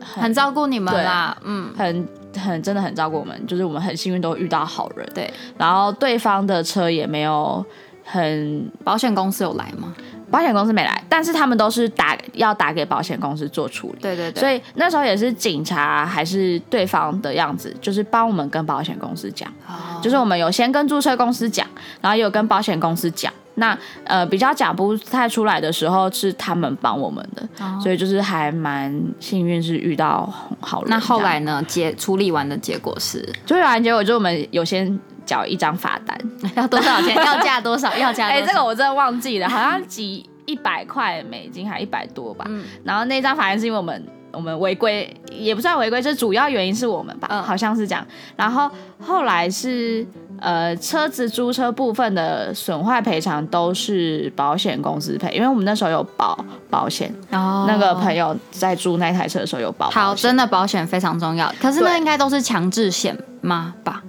[0.00, 2.08] 很，很照顾你们啦，嗯，很。
[2.36, 5.08] 很真的很照顾我们，就是我们很幸运都遇到好人。
[5.14, 7.64] 对，然后对方的车也没有
[8.04, 9.94] 很，保险公司有来吗？
[10.34, 13.98] 保险公司没来，但是他们都是打要打给保险公司做处理。
[14.02, 14.40] 对对对。
[14.40, 21.64] 所以那时候也是警察还是对方的样子，就是帮我们跟保险公司讲，哦、就是我们有先跟注册公司讲，
[22.00, 23.32] 然后有跟保险公司讲。
[23.56, 30.28] 那呃比较讲不太出来的时候，是他们帮我们的，哦、所以就是还蛮幸运，是遇到
[30.58, 30.90] 好人。
[30.90, 31.62] 那后来呢？
[31.68, 36.18] 结处理完的结果是，处理完结果就是我们有先缴一张罚单，
[36.56, 37.14] 要多少钱？
[37.24, 37.96] 要价多少？
[37.96, 38.26] 要价？
[38.28, 42.44] 哎、欸，这个我真的忘记了，好像几一百块美金还一百多吧。
[42.48, 44.04] 嗯、然后那张罚单是因为我们。
[44.36, 48.04] 我们违规也不算违规，这主要原因是我们吧，嗯、好像是这样。
[48.34, 48.68] 然后
[48.98, 50.04] 后来是
[50.40, 56.36] 呃车子租车部分的损坏赔偿都是保险公司赔，因为我们那时候有保
[56.68, 57.14] 保险。
[57.30, 57.64] 哦。
[57.68, 59.88] 那个朋友在租那台车的时候有保。
[59.90, 61.48] 好，真的保险非常重要。
[61.60, 63.72] 可是那应该都是强制险吗？
[63.84, 64.02] 吧？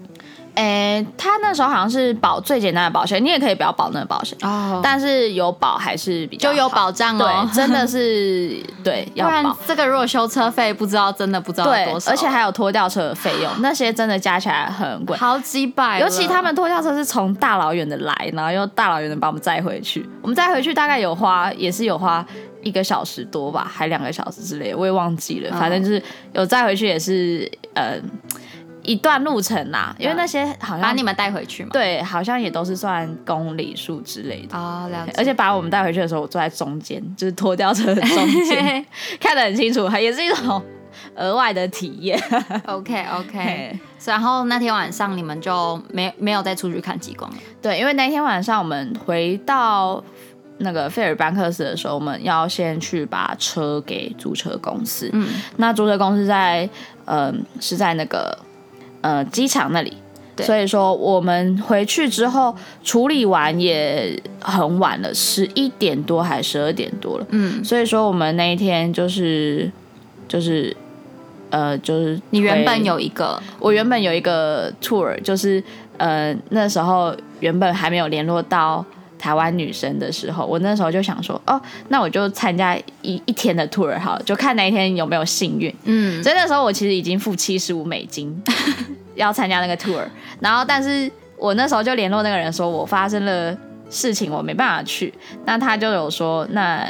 [0.56, 9.30] 诶、欸，他那时候好像是保最简单的保险，你也可以不要保那个保险哦，但是有保还是比较就有保障哦，对， 真的是对，要保。
[9.30, 16.00] 不然这个如果修车费不知道真的不知道多少，而且还有拖吊车的费用，那些真的加起来很贵，好几百。
[16.00, 22.26] 尤其他们拖吊车是从大老远的来，然后又大老远的把我们载回去，我们载回去大概有花也是有花
[22.64, 26.02] 一个小时多吧，还两个小时之类，我也忘记了，反正就是
[26.34, 28.00] 有载回去也是呃。
[28.86, 35.14] 一段路程啦，因为那些好像把你们带回去嘛，对，好像也都是算公里数之类的哦，了解。
[35.18, 38.86] 而且把我们带回去的时候，我坐在中间，就是拖吊车的中间，
[39.20, 40.62] 看得很清楚，也是一种
[41.16, 42.18] 额外的体验。
[42.68, 47.38] OK OK，然后那天晚上你们就没没有再出去看极光了？
[47.62, 50.04] 对，因为那天晚上我们回到
[50.60, 55.10] 那个费尔班克斯的时候，我们要先去把车给租车公司。
[55.14, 55.28] 嗯，
[55.58, 56.70] 那租车公司在
[57.06, 58.38] 嗯、呃、是在那个。
[59.06, 59.94] 呃，机场那里，
[60.36, 60.44] 对。
[60.48, 67.28] 所以说我们回去之后处理完也很晚了，十一点多还是十二点多了。
[67.30, 69.72] 嗯，所以说我们那一天就是
[70.28, 70.76] 就是
[71.52, 75.64] 呃就是你原本有一个，我原本有一个 tour，就是
[75.98, 78.84] 呃那时候原本还没有联络到
[79.18, 85.74] 台湾女生的时候，我那时候就想说，哦，那我就参加一一天的 tour 好了，就看那一天有没有幸运。
[85.86, 88.42] 嗯，所以那时候我其实已经付七十五美金。
[89.16, 90.04] 要参加那个 tour，
[90.42, 93.58] 然后但是我那时候就联络那个人说，我发生了
[93.90, 95.14] 事情，我没办法去。
[95.46, 96.86] 那他就有说，那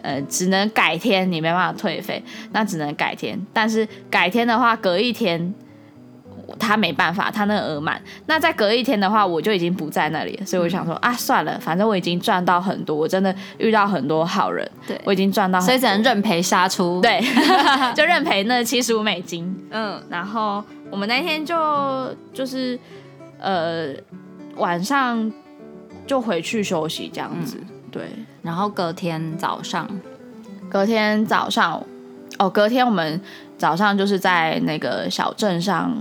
[0.00, 2.22] 呃只能改天，你没办法退费，
[2.52, 3.36] 那只能改天。
[3.52, 5.52] 但是改天的话，隔一天
[6.58, 8.00] 他没办法，他那个额满。
[8.26, 10.46] 那再隔一天的话，我就已经不在那里了。
[10.46, 17.20] 所以我想说啊，算了，反正我已经赚到很多，我真的遇到很多好人，对我已经赚到很多，所以只能认赔杀出，对，
[17.94, 19.56] 就认赔那七十五美金。
[19.70, 20.62] 嗯，然后。
[20.90, 22.78] 我们那天就就是，
[23.40, 23.88] 呃，
[24.54, 25.32] 晚上
[26.06, 28.02] 就回去休息这样子，嗯、对。
[28.42, 29.88] 然后隔天早上，
[30.68, 31.84] 隔天早上，
[32.38, 33.20] 哦，隔天我们
[33.58, 35.92] 早上就是在那个小镇上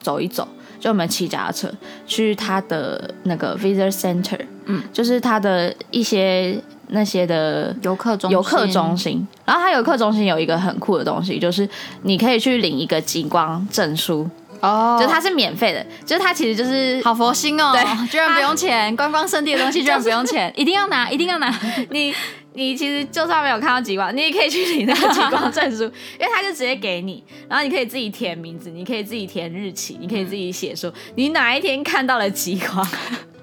[0.00, 0.46] 走一走，
[0.78, 1.70] 就我们骑脚踏车
[2.06, 9.26] 去他的那个 visitor center，嗯，就是他的一些那些的游客中游客中心。
[9.44, 11.68] 然后他游客中心有一个很酷的东西，就是
[12.02, 14.28] 你可以去领一个极光证书。
[14.60, 21.48] 哦，oh, 就它是免费的，就是它其实就是好佛心哦，对，居然不用钱，观光圣地的东西居然不用钱， 就是、一定要拿，一定要拿。
[21.90, 22.12] 你
[22.58, 25.84] 你其实就算没有看到极光，你也可以去领那个极光证书，
[26.18, 32.84] 因为他就直接给你，然后你可以自己填名字，你可以自己填日期，你可以自己写说你哪一天看到了极光，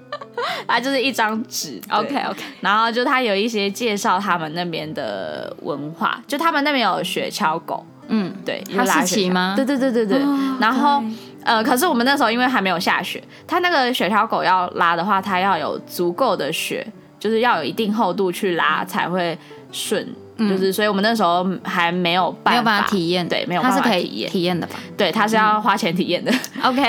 [0.68, 1.80] 它就是一张纸。
[1.88, 7.84] OK OK，然后就他有一些介绍他们那边的文化，就他们那边有雪橇狗。
[8.08, 9.54] 嗯，对，哈士奇吗？
[9.56, 10.18] 对对对对对。
[10.18, 11.02] 哦、然后，
[11.42, 16.86] 呃，可是我们那时候因为还没有下雪，它那个雪橇狗要拉的话，它要有足够的雪，
[17.26, 19.36] 就是要有一定厚度去拉才会
[19.72, 20.06] 顺。
[20.38, 24.78] 嗯、就是，所以我们那时候还没有办法，没有办法体验，对，没有办法体验，体验的吧？
[24.96, 26.30] 对，它是要花钱体验的。
[26.62, 26.82] 嗯、OK，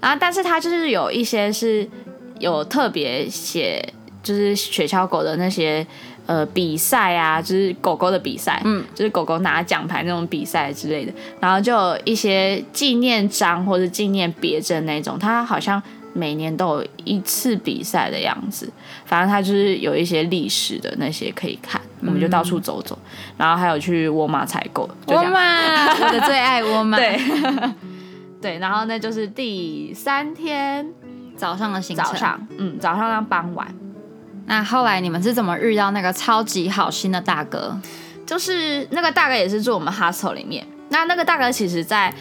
[0.00, 1.88] 然后，但是它就是有一些是
[2.38, 3.82] 有特别写，
[4.22, 5.86] 就是雪橇狗的那些。
[6.24, 15.82] 呃，比赛啊，就是狗狗的比赛，嗯，就是狗狗拿奖牌那种比赛之类的，然后就有一些纪念章或者纪念别针那种，它好像
[16.12, 18.70] 每年都有一次比赛的样子，
[19.04, 22.98] 反正它就是有一些历史的那些可以看，嗯、我们就到处走走，
[23.36, 27.20] 然后还有去沃尔玛采购，沃尔玛，我的最爱沃尔玛， 对，
[28.40, 30.86] 对，然后那就是第三天
[31.36, 33.66] 早上的行程，早上，嗯，早上到傍晚。
[34.46, 37.78] 那后来你们是怎么遇到那个超级好心的大哥？
[38.26, 40.66] 就是那个大哥也是住我们 hostel 里面。
[40.88, 42.12] 那那个大哥其实在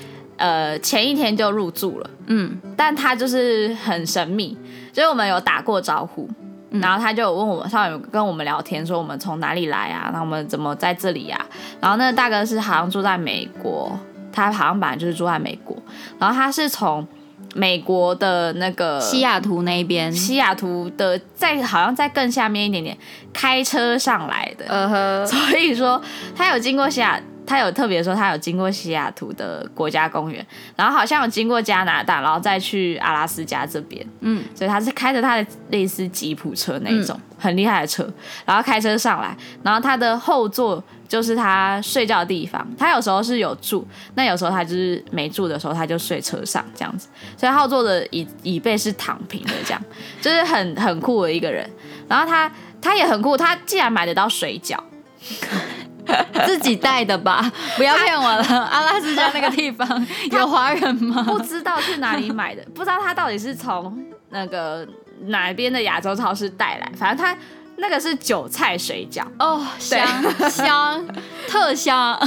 [0.41, 4.57] 呃前一天就入住了，嗯，但他就是很神秘，
[4.91, 6.27] 所以我们有打过招呼，
[6.71, 10.09] 然后他就问我们，上面跟我们聊天，说我们从哪里来啊？
[10.11, 11.45] 然后我们怎么在这里呀、啊？
[11.79, 13.91] 然后那个大哥是好像住在美国，
[14.33, 15.77] 他好像本来就是住在美国，
[16.17, 17.07] 然后他是从
[17.53, 22.97] 美国的那个西雅图那边，西雅图的在好像在更下面一点点，
[23.31, 26.01] 开车上来的，呃呵，所以说
[26.35, 27.21] 他有经过西雅。
[27.51, 34.07] 他有特别说，他有经过西雅图的国家公园，然后好像有经过加拿大，然后再去阿拉斯加这边。
[34.21, 38.09] 嗯，所以他是开着他的类似吉普车那种、嗯、很厉害的车，
[38.45, 42.65] 然后开车上来，然后他的后座就是他睡觉的地方。
[42.77, 43.85] 他有时候是有住，
[44.15, 47.09] 那有时候他就是没住的时候，他就睡车上这样子。
[47.35, 49.83] 所以后座的椅椅背是躺平的，这样
[50.21, 51.69] 就是很很酷的一个人。
[52.07, 52.49] 然后他
[52.81, 54.77] 他也很酷，他竟然买得到水饺。
[56.45, 58.43] 自己带的吧， 不要骗我了。
[58.71, 61.23] 阿拉斯加那个地方有华人吗？
[61.27, 64.87] 不知道去哪里买的，不知道他到底是从那个
[65.27, 66.91] 哪边的亚洲超市带来。
[66.97, 67.35] 反正他
[67.77, 70.05] 那个是韭菜水饺哦，香
[70.49, 71.03] 香
[71.47, 72.17] 特香，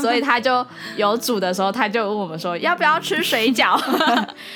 [0.00, 0.66] 所以他就
[0.96, 3.80] 有煮的时候，他就问我们说要不要吃水饺。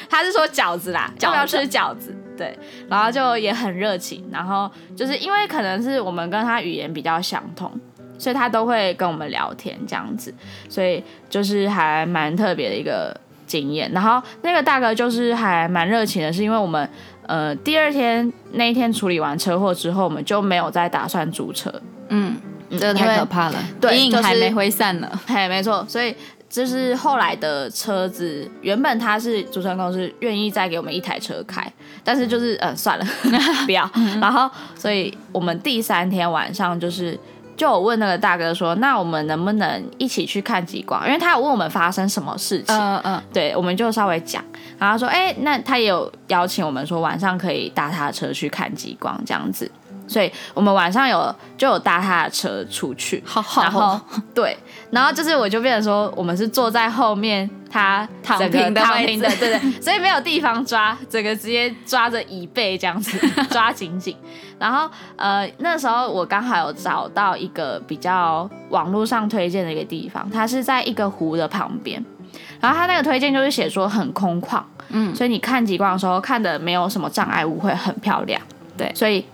[0.08, 2.14] 他是说饺子啦，要不要吃饺子？
[2.36, 2.56] 对，
[2.88, 7.70] 然后就也很热情，然后就是因为可能是我们跟他语言比较相同。
[8.18, 10.34] 所以他都会跟我们聊天这样子，
[10.68, 13.90] 所以就是还蛮特别的一个经验。
[13.92, 16.86] 然后那个大哥就是还蛮热情的，是因为我们
[17.26, 21.72] 呃第二天那一天处理完车祸之后，我们就没有再打算租车。
[22.08, 22.36] 嗯，
[22.72, 25.08] 这个太可怕了，对，阴影还没挥散呢。
[25.26, 26.14] 嘿，没错，所以
[26.48, 31.70] 就是后来的车子，原本他是租车公司愿意再给我们一台车开，
[32.02, 33.06] 但是就是呃算了，
[33.66, 33.88] 不要。
[34.20, 37.18] 然后，所以我们第三天晚上就是。
[37.58, 41.04] 就有问那个大哥说，那我们能不能一起去看极光？
[41.04, 42.74] 因为他有问我们发生什么事情。
[42.74, 44.42] 嗯嗯，对，我们就稍微讲，
[44.78, 49.68] 然后说，哎，那他也有邀请我们说晚上可以搭他的车去看极光这样子。
[50.08, 54.00] 所以我们晚上有就有搭他的车出去，好好然后
[54.34, 54.56] 对，
[54.90, 63.18] 然后就是我就变成说我们是坐在后面，他躺平的躺平的，对对， 所以没有地方抓，整个直接抓着椅背这样子
[63.50, 64.16] 抓紧紧。
[64.58, 72.04] 然后呃那时候我刚好有找到一个比较网络上推荐的一个地方，它是在一个湖的旁边，
[72.60, 78.40] 然后他那个推荐就是写说很空旷，嗯，所以你看极光的时候看的没有什么障碍物，会很漂亮，
[78.76, 79.24] 对，所以。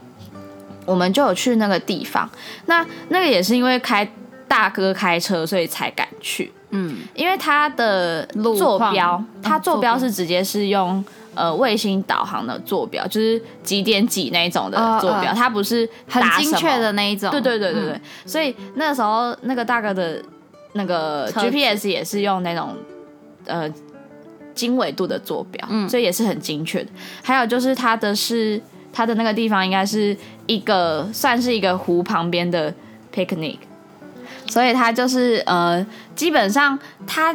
[0.87, 2.29] 我们就有去那个地方，
[2.67, 4.07] 那那个也是因为开
[4.47, 6.53] 大哥开车，所以才敢去。
[6.71, 8.27] 嗯，因为他的
[8.57, 11.05] 坐标，他坐标是直接是用
[11.35, 17.31] 呃卫星导航的坐标，就是几点几那种的坐标，它不是很精确的那一种。
[17.31, 20.21] 对对对对对，所以那时候那个大哥的
[20.73, 22.77] 那个 GPS 也是用那种
[23.47, 23.73] 呃
[24.55, 26.91] 经纬度的坐标，所以也是很精确的。
[27.23, 28.61] 还有就是它的是。
[28.95, 30.17] 它的那个地方应该是
[30.47, 32.73] 一个算是一个湖旁边的
[33.13, 33.59] picnic，
[34.47, 35.85] 所以它就是呃，
[36.15, 37.35] 基本上它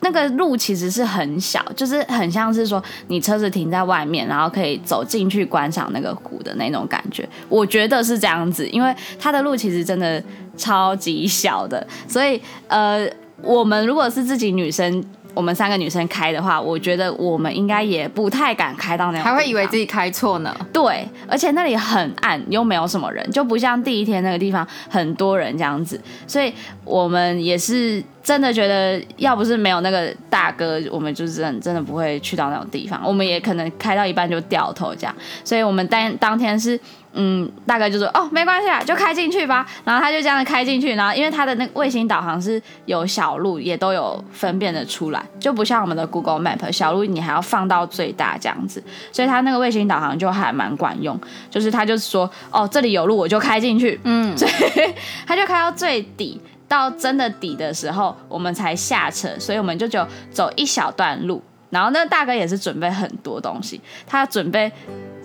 [0.00, 7.26] 那个路其实是很小，就是很像是说你车子停在外面，然后可以走进去观赏那个湖的那种感觉。
[7.48, 10.22] 我觉得是这样子，因为它的路其实真的
[10.58, 13.08] 超级小的，所以呃，
[13.40, 15.02] 我们如果是自己女生。
[15.34, 20.54] 我们三个女生开的话，我觉得我们应该也不太敢开到那样，还会以为自己开错呢。
[20.72, 26.52] 对，而且那里很暗，又没有什么人，就不像第一天那个地方很多人这样子，所以
[26.84, 35.14] 我们也是真的觉得，要不是没有那个大哥，我们就是真的真的不会去到那种地方，我们也可能开到一半就掉头这样，
[35.44, 36.78] 所以我们当当天是。
[37.14, 39.64] 嗯，大概就说哦，没关系啊，就开进去吧。
[39.84, 51.18] 然后他就这样开进去，然后因为他的那个卫星导航是有小路，也都有分辨的出来，就不像我们的 Google Map 小路你还要放到最大这样子，所以他那个卫星导航就还蛮管用。
[51.50, 54.94] 就是他就说哦，这里有路我就开进去，嗯，所以
[55.26, 61.42] 他就开到最底，到真的底的时候我们才下车，所以我们就就走一小段路。
[61.70, 64.70] 然后那个大哥也是准备很多东西，他准备。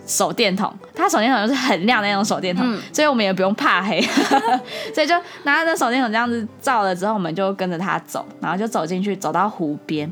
[0.10, 4.02] 手电筒，他手电筒就是很亮的那种手电筒，嗯、所以我们也不用怕黑，
[4.94, 5.14] 所以就
[5.44, 10.12] 拿着手电筒这样子照了之后，我们就跟着他走，然后就走进去，走到湖边，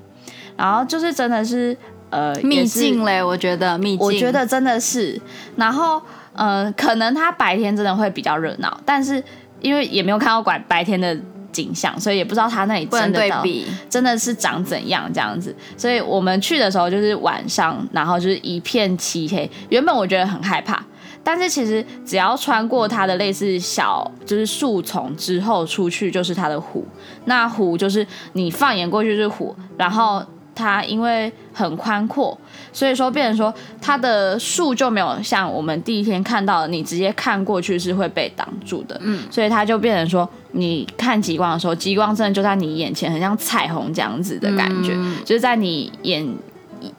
[0.56, 1.76] 然后就是真的是
[2.12, 5.20] 呃秘境嘞，我觉得秘境，我觉得真的是，
[5.56, 6.00] 然后
[6.34, 9.24] 呃可能他白天真的会比较热闹，但是
[9.60, 11.18] 因为也没有看到白白天的。
[11.52, 13.44] 景象，所以也不知道他那里真的
[13.90, 19.50] 真的是长怎样这样子，所以我们去的时候就是晚上，然后就是一片漆黑。
[19.70, 20.84] 原本我觉得很害怕，
[21.24, 26.86] 但是其实只要穿过它的类似小就是树丛之后出去，就是它的湖。
[27.26, 30.24] 那湖就是你放眼过去是湖，然后
[30.56, 32.36] 它因为很宽阔，
[32.74, 39.00] 所以说变成说它的树就没有像我们第一天看到的，你直接看过去是会被挡住的。
[39.04, 40.28] 嗯，所以它就变成说，
[40.58, 46.28] 你看极光的时候，极光真的就在你眼前，很像彩虹这样子的感觉，嗯、就是在你眼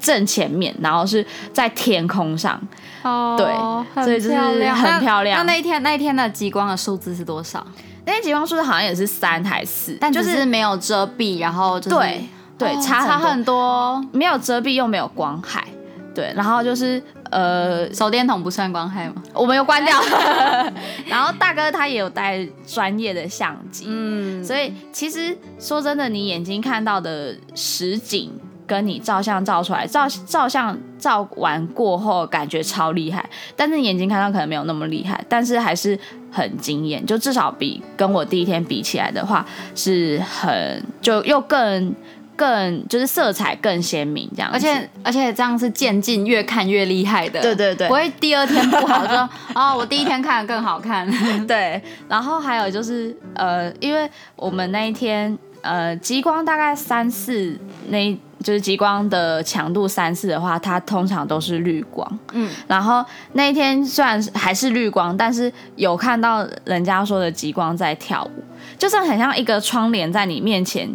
[0.00, 2.60] 正前面，然后是在天空上。
[3.02, 4.36] 哦，对，所以就是
[4.70, 5.38] 很漂亮。
[5.38, 7.66] 那那一天那一天的极光的数字是多少？
[8.04, 11.96] 那天极光数字好像也是三还是四，但就是没有遮蔽，然后就是。
[11.96, 12.28] 对
[12.58, 15.64] 对，差差很多，没有遮蔽又没有光害，
[16.12, 19.22] 对，然后就是呃，手电筒不算光害吗？
[19.32, 20.00] 我没有关掉，
[21.06, 28.32] 然后大哥他也有带专业的相机，嗯，所以其实说真的，你眼睛看到的实景
[28.66, 35.98] 跟你照相照出来，照照相照完过后感觉超厉害，但是你眼睛看到可能没有那么厉害，但是还是
[36.30, 39.44] 很惊艳，就至少比跟我第一天比起来的话，
[39.74, 41.94] 是很就又更。
[42.38, 51.04] 更就是色彩更鲜明这样，而且而且这样是渐进越看越厉害的，对对对，不会第二天不好就 说哦，我第一天看的更好看，
[51.48, 51.82] 对。
[52.08, 57.58] 然后还有就是呃，因为我们那一天呃极光大概三四，
[57.88, 62.48] 那就是极光的强度三四的话，它通常都是绿光，嗯。
[62.68, 68.44] 然后那一天虽然还是绿光，但是有看到人家说的极光在跳舞，
[68.78, 70.88] 就是很像一个窗帘在你面前。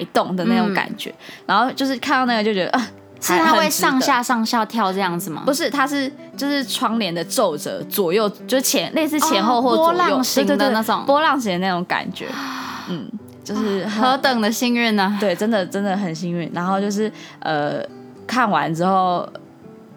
[0.00, 1.14] 摆动的那种感觉，嗯、
[1.46, 2.88] 然后就是看到那个就觉得啊，
[3.20, 5.42] 是它会上下上下跳这样子吗？
[5.44, 12.26] 不是，它是就是窗帘的皱褶左右，就是前类似前后或左右、哦、波浪形的那种波浪形的那种感觉，
[12.88, 13.06] 嗯，
[13.44, 15.16] 就是何等的幸运呢？
[15.20, 16.50] 对，真的真的很幸运。
[16.54, 17.82] 然后就是呃，
[18.26, 19.28] 看完之后。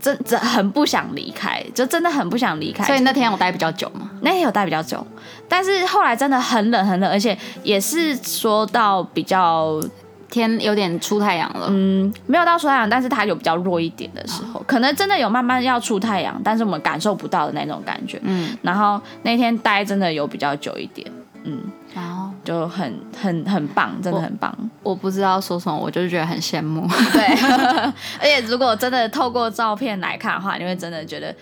[0.03, 2.84] 真真很不想离开，就真的很不想离开。
[2.84, 5.05] 所以那天我待比较久嘛，那天有待比较久，
[5.47, 9.81] 但是后来真的很冷很冷，而且也是说到比较
[10.30, 21.09] 天有点出太阳了，嗯，没有到出太阳，但是它有比较弱一点的时候，哦、可能真的有慢慢要出太阳，但是我们感受不到的那种感觉，嗯，然后那天待真的有比较久一点，
[21.44, 21.64] 嗯。
[21.94, 24.52] 然后就很很很棒，真的很棒。
[24.82, 26.88] 我，我不知道说什么，我就觉得很羡慕。
[27.11, 27.24] 对，
[28.20, 31.34] 而且如果真的透过照片来看的话，你会真的觉得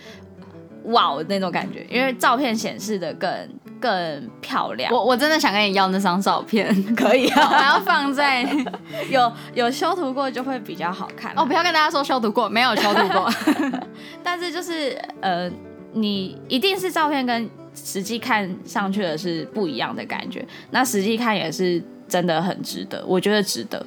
[0.84, 3.30] 哇那种感觉，因为照片显示的更
[3.80, 4.92] 更漂亮。
[4.92, 8.46] 我我真的想跟你要那张照片， 可以啊， 我要放在
[9.08, 11.32] 有有修图过就会比较好看。
[11.34, 13.32] 哦，不要跟大家说修图过，没有修图过，
[14.22, 15.50] 但是就是呃，
[15.94, 17.48] 你一定是照片跟。
[17.74, 23.84] 实际看上去的是不一样的感觉，那实际看也是真的很值得，我觉得值得。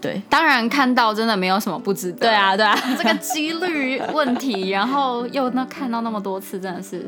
[0.00, 2.18] 对，当然看到真的没有什么不值得。
[2.18, 7.06] 对啊，对啊， 这个几率问题，然后又那看到那么多次，真的是。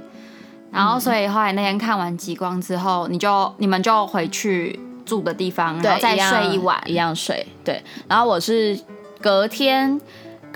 [0.73, 7.47] 然后所以后来那天看完极光之后，你就你们就回去住的地方，然后再睡一晚，一样睡。
[7.63, 8.79] 对，然后我是
[9.21, 10.01] 隔天。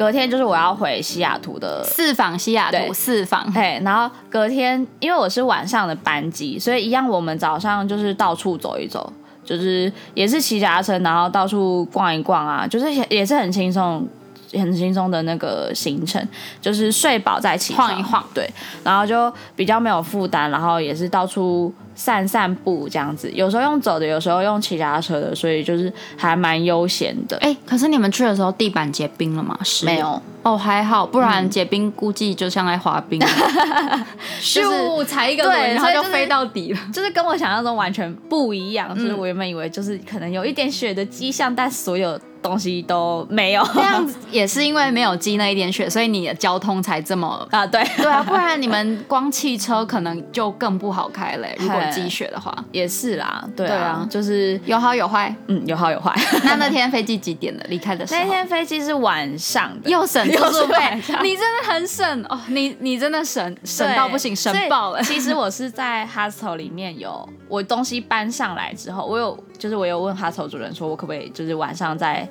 [0.01, 9.12] 隔天就是我要回西雅图的四访西雅图四访，对，然后隔天因为我是晚上的班机，所以一样我们早上就是到处走一走，
[9.44, 14.09] 就是也是骑脚踏车，然后到处逛一逛啊，就是也是很轻松。
[14.52, 16.27] 很轻松的那个行程，
[16.60, 18.51] 就是睡饱再起晃一晃，对，
[18.82, 27.36] 然后就比较没有负担，然后也是到处散散步这样子，有时候用走的，有时候用骑脚踏车的，所以就是还蛮悠闲的。
[27.39, 29.56] 哎，可是你们去的时候地板结冰了吗？
[29.62, 33.20] 是没有哦，还好，不然结冰估计就像在滑冰
[34.40, 38.93] 咻踩一个轮，然后就飞到底了，就是跟我想象中完全不一样。
[38.98, 42.18] 就是我原本以为就是可能有一点雪的迹象，但所有。
[42.42, 47.80] 东西都没有， 这样子也是因为没有积那一点雪，所以你的交通才这么啊，对。
[47.96, 51.54] 对啊，不然你们光汽车可能就更不好开嘞。
[51.58, 56.14] 如果积雪的话，也是啦，对啊，就是有好有坏，嗯，有好有坏。
[56.44, 58.20] 那那天飞机几点的离开的时候？
[58.20, 62.10] 那天飞机是晚上的，又省住宿费，你真的很省。
[62.28, 65.02] 哦，你你真的省省到不行，省爆了。
[65.02, 72.28] 其实我是在 hostel 里面有我东西搬上来之后，我有就是我有问 hostel 主人说，我可不可以就是晚上再。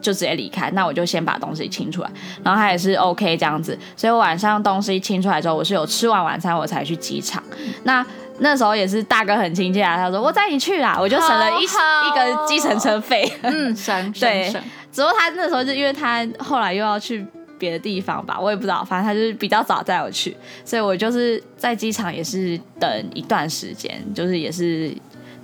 [0.00, 2.10] 就直接离开，那我就先把东西清出来，
[2.42, 7.40] 然后他也是 OK 这样子，所以我晚上东西清出来之后，我是有吃完晚餐我才去机场。
[7.84, 8.04] 那
[8.40, 14.60] 那时候也是大哥很亲切啊，他说我带你去啦，我就省了一一个计程车费，嗯，省对，省
[14.90, 17.24] 只不过他那时候就因为他后来又要去
[17.56, 24.92] 别的地方吧，我也不知道，反正他就是比较早带我去，所以我就是在机场也是等一段时间，就是也是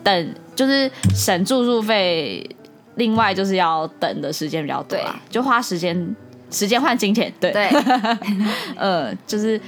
[0.03, 2.49] 等就是省住宿费。
[2.95, 6.16] 另外就是要等的时间比较多，对，就花时间，
[6.51, 7.70] 时间换金钱，对，对，
[8.77, 9.61] 呃，就是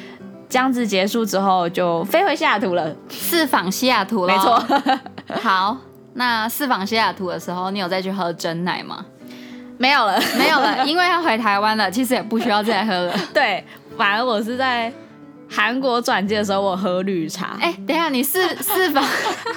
[0.48, 4.82] 这样子结束之后就飞回西雅图了，四访西雅图了，没错。
[5.40, 5.77] 好，
[6.15, 9.07] 那四访西雅图的时候，你有再去喝真奶吗？
[9.78, 13.15] 没有了，没有了，因为要回台湾了，其实也不需要再喝了。
[13.32, 13.65] 对，
[13.97, 14.93] 反而我是在
[15.51, 17.56] 韩国转机的时候，我喝绿茶。
[17.60, 19.05] 哎、欸，等一下，你四四访，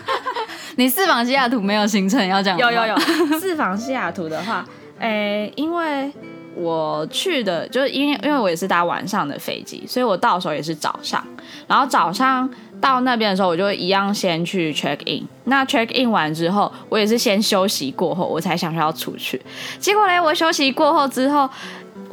[0.76, 2.58] 你四访西雅图没有行程要讲？
[2.58, 2.98] 有有有，
[3.40, 4.66] 四访西雅图的话，
[5.00, 6.12] 哎、欸，因为
[6.56, 11.26] 我去的，就是因为因为我也是搭晚上的飞机，所以我到时候也是早上，
[11.68, 12.50] 然后早上。
[12.82, 15.26] 到那边的时候，我就一样先去 check in。
[15.46, 19.42] 那 check in 完之后，我也是先休息过后，我才想要出去。
[19.80, 21.50] 结果嘞，我休息过后之后，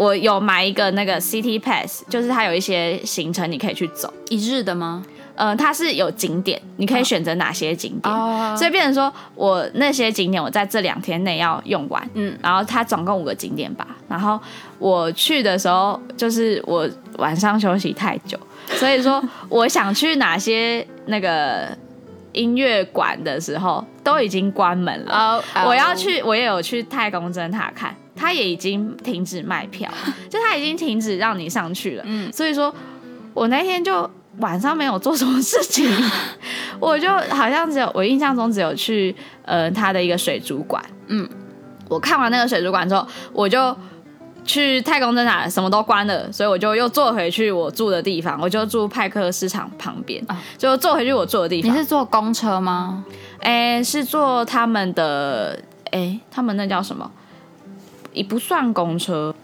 [0.01, 4.11] 我有买一个那个 city pass，就是它有一些行程你可以去走。
[4.31, 5.05] 一日的吗？
[5.35, 8.15] 嗯、呃，它是有景点，你可以选择哪些景点。
[8.15, 8.57] 哦。
[8.57, 12.03] 所以变成说我那些景点，我在这两天内要用完。
[12.15, 12.35] 嗯。
[12.43, 13.87] 然后它总共五个景点吧。
[14.09, 14.41] 然后
[14.79, 18.39] 我去的时候，就是我晚上休息太久。
[18.77, 21.69] 所以说，我想去哪些那个
[22.33, 25.13] 音乐馆的时候，都已经关门了。
[25.13, 25.69] Oh, oh.
[25.69, 29.91] 我要去，我也有去太空针塔看，它也已经停止卖票，
[30.29, 32.03] 就他已经停止让你上去了。
[32.07, 32.75] 嗯，所以说，
[33.33, 34.09] 我那天就
[34.41, 35.91] 晚上没有做什么事情，
[36.79, 39.15] 我就好像只有我印象中只有去
[39.47, 40.85] 呃他的一个水族馆。
[41.07, 41.27] 嗯，
[41.89, 43.75] 我看完那个水族馆之后，我就。
[44.43, 51.71] 去太空针塔什么都关了，所以我就又坐回去我住的地方，我就住派克市场旁边，啊、就坐回去我住的地方。
[51.71, 53.05] 你是坐公车吗？
[53.41, 57.09] 哎，是坐他们的，哎，他们那叫什么？
[58.13, 59.35] 也不算公车，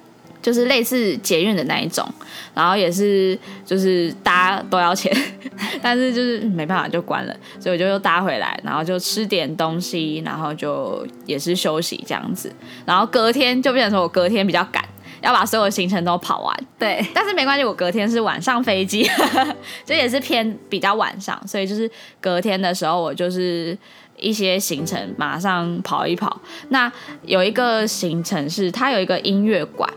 [0.43, 2.07] 就是类似捷运的那一种，
[2.55, 5.13] 然后也是就是搭都要钱，
[5.83, 12.53] 但是就是没办法就关了，所以我就又搭回来，然后就吃点东西，然后就也是休息这样子，
[12.85, 14.85] 然后隔天就变成说我隔天比较赶。
[15.23, 19.11] 要把所有行程都跑完，对，但是没关系，我隔天是晚上飞机，
[19.85, 21.91] 这也是偏比较晚上，所以就是
[22.21, 23.77] 隔天的时候，我就是
[24.19, 26.41] 一些行程马上跑一跑。
[26.69, 26.91] 那
[27.25, 29.89] 有一个行程是它有一个音乐馆，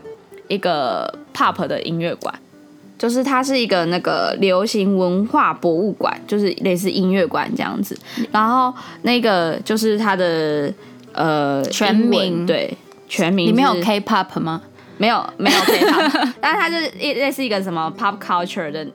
[0.48, 2.34] 一个 pop 的音乐馆，
[2.98, 7.98] 就是它是一个那个流行文化博物馆，就是类似音乐馆这样子。
[8.30, 10.72] 然后那个就是它的
[11.12, 12.76] 呃全名，对，
[13.08, 14.62] 全名里面有 K-pop 吗？
[14.98, 18.86] 没有没有 K-pop， 但是它就是一类似一个什么 pop culture 的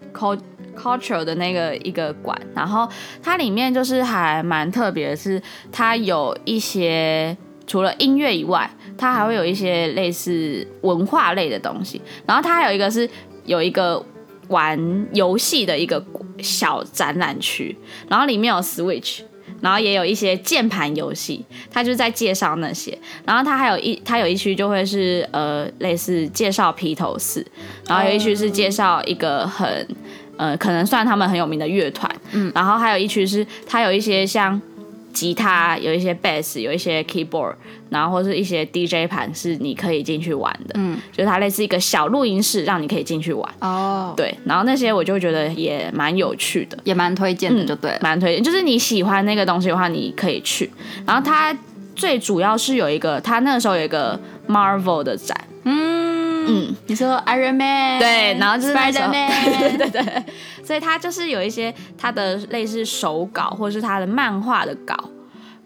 [0.75, 2.87] culture 的那个一个馆，然后
[3.23, 5.41] 它里面就是还蛮特别的是，
[5.71, 7.35] 它有一些
[7.65, 13.09] 除了音乐以外，它还会有一些类似文化类的东西，然后它还有一个是
[13.45, 14.03] 有一个
[14.49, 16.03] 玩游戏的一个
[16.39, 17.75] 小展览区，
[18.07, 19.21] 然后里面有 Switch。
[19.61, 22.95] 然后也有一些键盘游戏，他就在介绍那些。
[23.25, 27.43] 然后他还有一他有一区就会是呃类似介绍披头士，
[27.87, 29.87] 然后有一区是介绍一个很
[30.37, 34.61] 呃可能算他们很有名的乐团，嗯，然后还有一区是它有一些像。
[35.15, 37.53] 吉他有一些 bass，有一些 keyboard，
[37.89, 43.49] 然后或是一些 DJ 盘是你可以进去玩的，嗯，就是它类似一个小录音室，让你可以进去玩。
[43.61, 48.43] 哦，对，然后那些我就觉得也蛮有趣的，也蛮推荐的，就对，蛮推荐。
[48.43, 50.69] 就是你喜欢那个东西的话，你可以去。
[51.07, 51.57] 然后它
[51.95, 56.04] 最主要是有一个，它那个时候有一个 Marvel 的展，嗯
[56.47, 60.23] 嗯，你说 Iron Man，对，然后就是 Spider Man，对对 对。
[60.65, 64.95] 所以他就是有一些他的类似手稿，或是他的漫画的稿，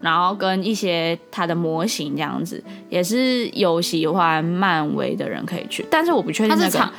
[0.00, 5.86] 然后跟一些他的模型这样子，也是有喜欢漫威的人可以去。
[5.90, 6.90] 但是我不确定那个，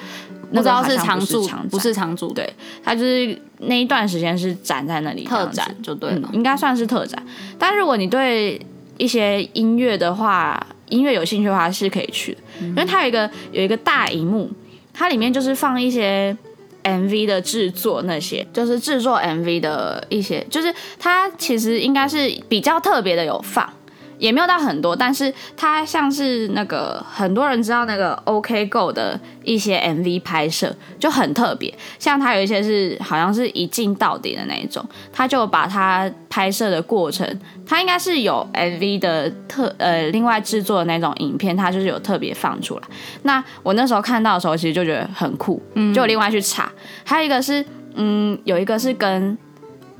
[0.51, 2.51] 不知道是常驻，不是常驻，对，
[2.83, 7.23] 他就是那一段时间是展在那里，特展就对了，嗯，应该算是特展。
[7.59, 8.59] 但如果你对
[8.97, 10.59] 一些音乐的话，
[10.91, 14.47] 音乐有兴趣的话是可以去的，嗯，因为它有一个有一个大荧幕，
[14.93, 16.37] 它里面就是放一些。
[16.83, 23.71] MV 的制作那些，就是制作 MV 的一些，就是它其实应该是比较特别的有放，
[24.21, 37.27] 也没有到很多，但是它像是那个很多人知道那个 OK Go 的一些 MV 拍摄就很特别，像它有一些是好像是一镜到底的那一种，它就把它拍摄的过程，
[37.65, 42.83] 它应该是有 MV 的特呃另外制作的那种影片，它就是有特别放出来。
[43.23, 45.59] 那我那时候看到的时候，其实就觉得很酷，
[45.95, 46.71] 就另外去查。
[47.03, 47.65] 还有一个是，
[47.95, 49.35] 嗯，有一个是跟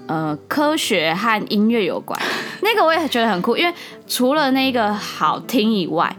[0.08, 2.20] 呃科学和音乐有关，
[2.62, 3.74] 那个我也觉得很酷，因为
[4.08, 6.16] 除了那个好听以外，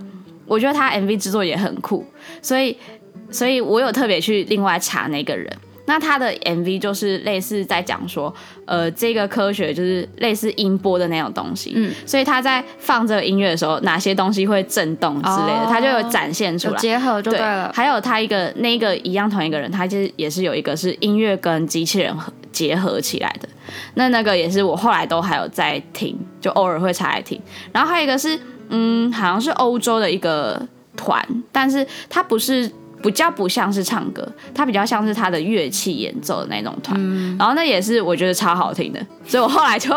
[0.46, 2.04] 我觉得他 MV 制作也很酷，
[2.40, 2.76] 所以，
[3.30, 5.50] 所以我有特别去另外查那个人。
[5.86, 8.32] 那他的 MV 就是类似在讲说，
[8.64, 17.68] 呃，这个科学就是类似音波的那种东西，嗯，所以他在放这个音乐的时候，哪些东西会震动之类的，他、哦、就有展现出来，结合就对了。
[17.68, 22.16] 对，还有他一个那个一样同一个人，他其实也是有一个是音乐跟机器人
[22.52, 23.48] 结合起来的，
[23.94, 27.40] 那那个也是我后来都还有在听，就偶尔会查来听。
[27.72, 28.38] 然后还有一个是，
[28.68, 30.60] 嗯，好像是欧洲的一个
[30.96, 32.70] 团，但是他不是
[33.02, 36.96] 比较不像是唱歌，它比较像是它的乐器演奏的那种团。
[36.98, 39.90] 嗯、然后那也是我觉得超好听的，所以我后来就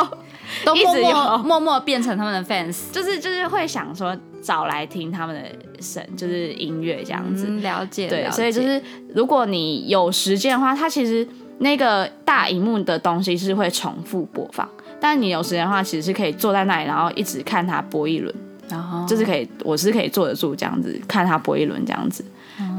[0.63, 7.45] 都 默默默默变成他们的 fans，就是就是会想说找来听他们的声，就是音乐这样子。
[7.47, 8.81] 嗯、了解，对，所以就是
[9.13, 11.27] 如果你有时间的话，它其实
[11.59, 14.67] 那个大荧幕的东西是会重复播放，
[14.99, 18.33] 但你有时间的话，其实是可以坐在那里，然后一直看它播一轮。
[18.67, 22.31] 然后就是可以，我是可以坐得住这样子看他播一轮这样子，嗯、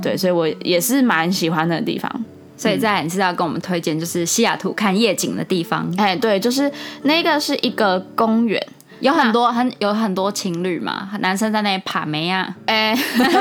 [0.07, 2.25] 对，所以我也是蛮喜欢的地方。
[2.57, 5.93] 所以再来你是要跟我们推荐就是西雅图看夜景的地方？
[5.99, 6.71] 哎，对，就是
[7.03, 8.65] 那个是一个公园，
[9.01, 12.97] 有很多很有很多情侣嘛，男生在那里爬梅啊，哎，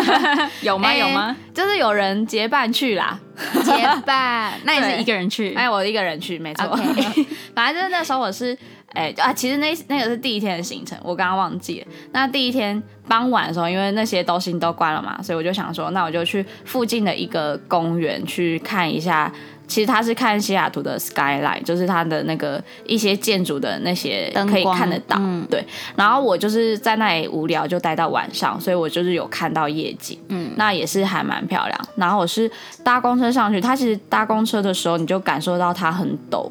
[0.61, 0.91] 有吗？
[0.91, 1.37] 有吗？
[1.53, 3.19] 就是有人结伴去啦，
[3.63, 3.71] 结
[4.05, 5.53] 伴，那你是一个人去？
[5.53, 6.65] 哎，我一个人去，没错。
[6.65, 7.25] Okay.
[7.53, 8.57] 反正就是那时候我是。
[8.95, 11.87] 哎、欸、啊，其实那那个是第一天的行程，我刚刚忘记了。
[12.11, 19.31] 那第一天傍晚的时候，因为那些东西都关了嘛，所以我就想说，那我就去附近的一个公园去看一下。
[19.67, 25.17] 其实他是看西雅图的 skyline，就是它的那个一些建筑的那些可以看得到。
[25.19, 25.65] 嗯、对。
[25.95, 30.19] 然后我就是在那里无聊，就待到晚上，所以我就是有看到夜景。
[30.29, 31.87] 嗯，那也是还蛮漂亮。
[31.95, 32.49] 然后我是
[32.83, 36.47] 搭公车上去，它其实搭公车的时候，你就感受到它很陡。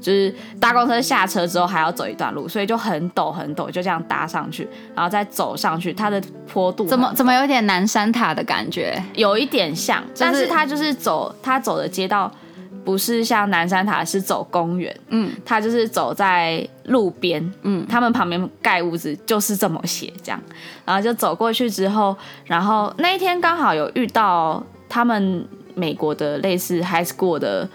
[0.00, 12.30] 就是搭公车下车之后还要走一段路，所以就很陡很陡，就这样搭上去，然后再走上去，它的坡度怎么怎么有点南山塔的感觉，有一点像，就是、但是它就是走它走的街道
[12.84, 20.40] 不是像南山塔是走公园，嗯，他就是走在路边，嗯，他们旁边盖屋子就是这么写这样，
[20.84, 22.16] 然后就走过去之后，
[22.46, 27.68] 然后那一天刚好有遇到他们美国的类似 high school 的。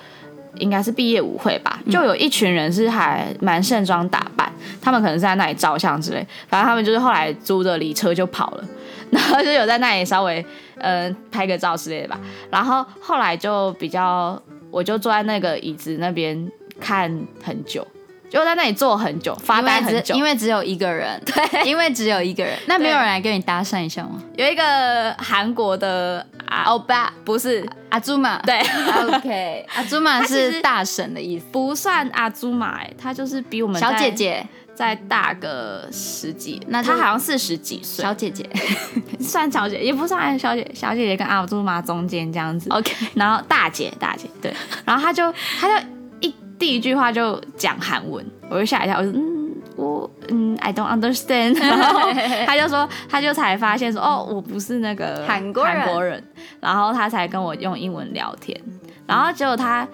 [0.58, 8.64] 应该是毕业舞会吧，就有一群人是还蛮盛装打扮，嗯、他们可能是在那里照相之类，反正他们就是后来租的礼车就跑了，
[9.10, 10.46] 然后就有在那里稍微
[10.78, 12.20] 呃拍个照之类的吧，
[12.52, 14.40] 然后后来就比较，
[14.70, 16.50] 我就坐在那个椅子那边
[16.80, 17.12] 看
[17.44, 17.86] 很久，
[18.30, 24.22] 就在那里坐很久，发呆很久，因为只有一个人， 对，因为只有一个人， 那没有人来跟你搭讪一下吗？
[24.38, 26.26] 有一个韩国的。
[26.66, 27.14] 欧巴。
[27.24, 27.66] 不是。
[27.90, 34.46] 阿祖玛，对，OK， 阿祖玛是大婶的意思，不算阿祖玛，她就是比我们小姐姐。
[34.74, 38.50] 再大个十几，那她好像四十几岁，小姐姐。
[39.22, 44.52] 算小姐，也不算小姐，小姐姐跟阿祖玛中间这样子，OK，然后大姐大姐对，
[44.84, 45.86] 然后她就她就
[46.22, 49.43] 一第一句话就讲韩文，我就吓一跳，我说嗯。
[49.76, 51.58] 我嗯，I don't understand。
[51.62, 52.12] 然后
[52.46, 56.24] 他就说，他就才发现说，哦，我不是那个韩国人，韩国人。
[56.60, 58.60] 然后他才跟我用英文聊天。
[59.06, 59.88] 然后结果他，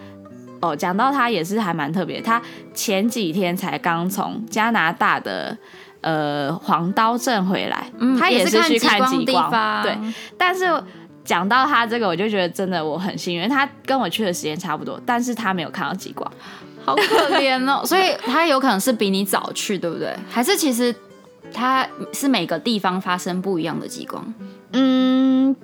[0.61, 2.22] 哦，讲到他也是还蛮特别。
[2.22, 2.41] 他
[2.73, 5.57] 前几天才刚从加拿大的
[6.01, 9.97] 呃黄刀镇回来，嗯，他也是去看极光，光对。
[10.38, 10.65] 但是
[11.23, 16.30] 讲到他这个，我就觉得真的我很幸运，他跟我去的时间差不多，但是他没有看到极光。
[16.85, 20.14] 好可怜哦， 所以他有可能是比你早去，对不对？
[20.30, 20.93] 还是其实
[21.53, 24.34] 他是每个地方发生不一样的极光？
[24.73, 25.56] 嗯，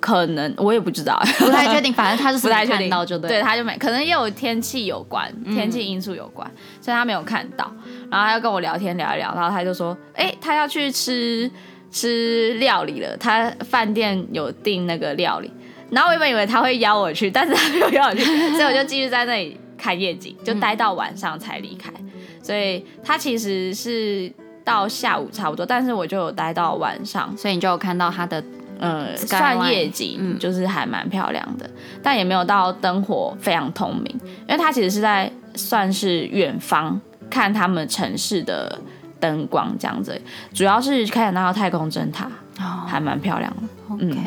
[0.00, 1.92] 可能我也不知道， 不太确定。
[1.92, 7.70] 反正他就是不太确定到就对，对，他就没，可能也有天气有关，天气因素有关，嗯、所以他没有看到。
[8.10, 11.50] 然后他要跟我聊天聊一聊，然后他就说：“哎、欸，他要去吃
[11.90, 15.52] 吃料理了，他饭店有订那个料理。”
[15.90, 19.58] 然后我原本以为他会邀我去，但是他没有邀我去，所以我就继续在那里。
[19.78, 22.10] 看夜景就待到晚上才离开，嗯、
[22.42, 24.30] 所以他其实是
[24.64, 28.42] 到下午差不多，但是我就有待到晚上，所以你就有看到他的
[28.78, 37.00] 呃算夜景，就是还蛮漂亮的，嗯、但也没有到灯火非常通明，因为他其实是在算是远方
[37.30, 38.78] 看他们城市的
[39.20, 40.20] 灯光这样子，
[40.52, 42.26] 主要是看到太空针塔，
[42.58, 43.94] 哦、还蛮漂亮的。
[43.94, 44.18] OK，、嗯、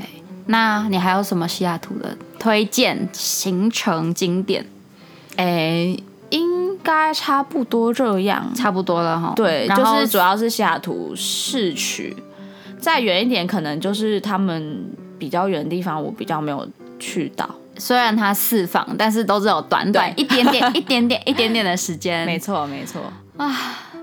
[0.47, 4.65] 那你还有什么西雅图的推荐行程景点？
[5.41, 9.33] 哎、欸，应该差不多这样，差不多了哈。
[9.35, 12.15] 对，就是主要是西雅图市区，
[12.79, 14.85] 再远一点可能就是他们
[15.17, 16.67] 比较远的地方，我比较没有
[16.99, 17.49] 去到。
[17.77, 22.23] 虽然它四房，但是都只有短短一点点、一点点、一点点的时间。
[22.27, 23.01] 没错，没错
[23.37, 23.51] 啊。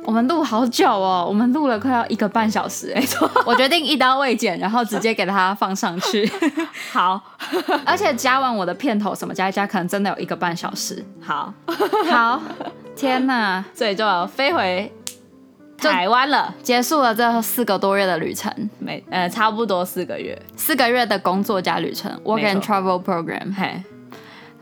[0.09, 2.91] 我们录好久哦，我们录了快要一个半小时。
[2.95, 6.27] 没错，我决定一刀未剪，然后直接给它放上去。
[6.91, 7.21] 好，
[7.85, 11.05] 而且加完我的片头什么加一加，可能真的有一个半小时。
[11.21, 11.53] 好，
[12.09, 12.41] 好，
[12.97, 13.63] 天哪！
[13.75, 14.91] 所以就要飞回
[15.77, 18.51] 台湾了，结束了这四个多月的旅程。
[18.79, 23.55] 没，呃，差不多四个月，四个月的工作加旅程，Work and Travel Program。
[23.55, 23.83] 嘿，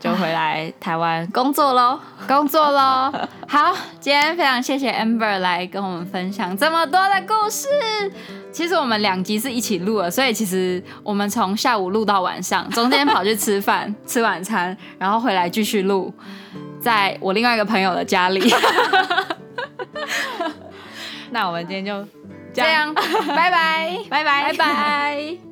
[0.07, 3.11] 就回来台湾工作喽， 工作喽。
[3.45, 7.67] 好，今天非常谢谢 Amber 来跟我们分享这么多的故事。
[8.53, 16.13] 其实我们两集是一起录的，所以其实我们从下午录到晚上，中间跑去吃饭、 吃晚餐，然后回来继续录，
[16.81, 18.49] 在我另外一个朋友的家里。
[21.31, 22.07] 那我们今天就
[22.53, 25.46] 这样，拜拜，拜拜，拜拜。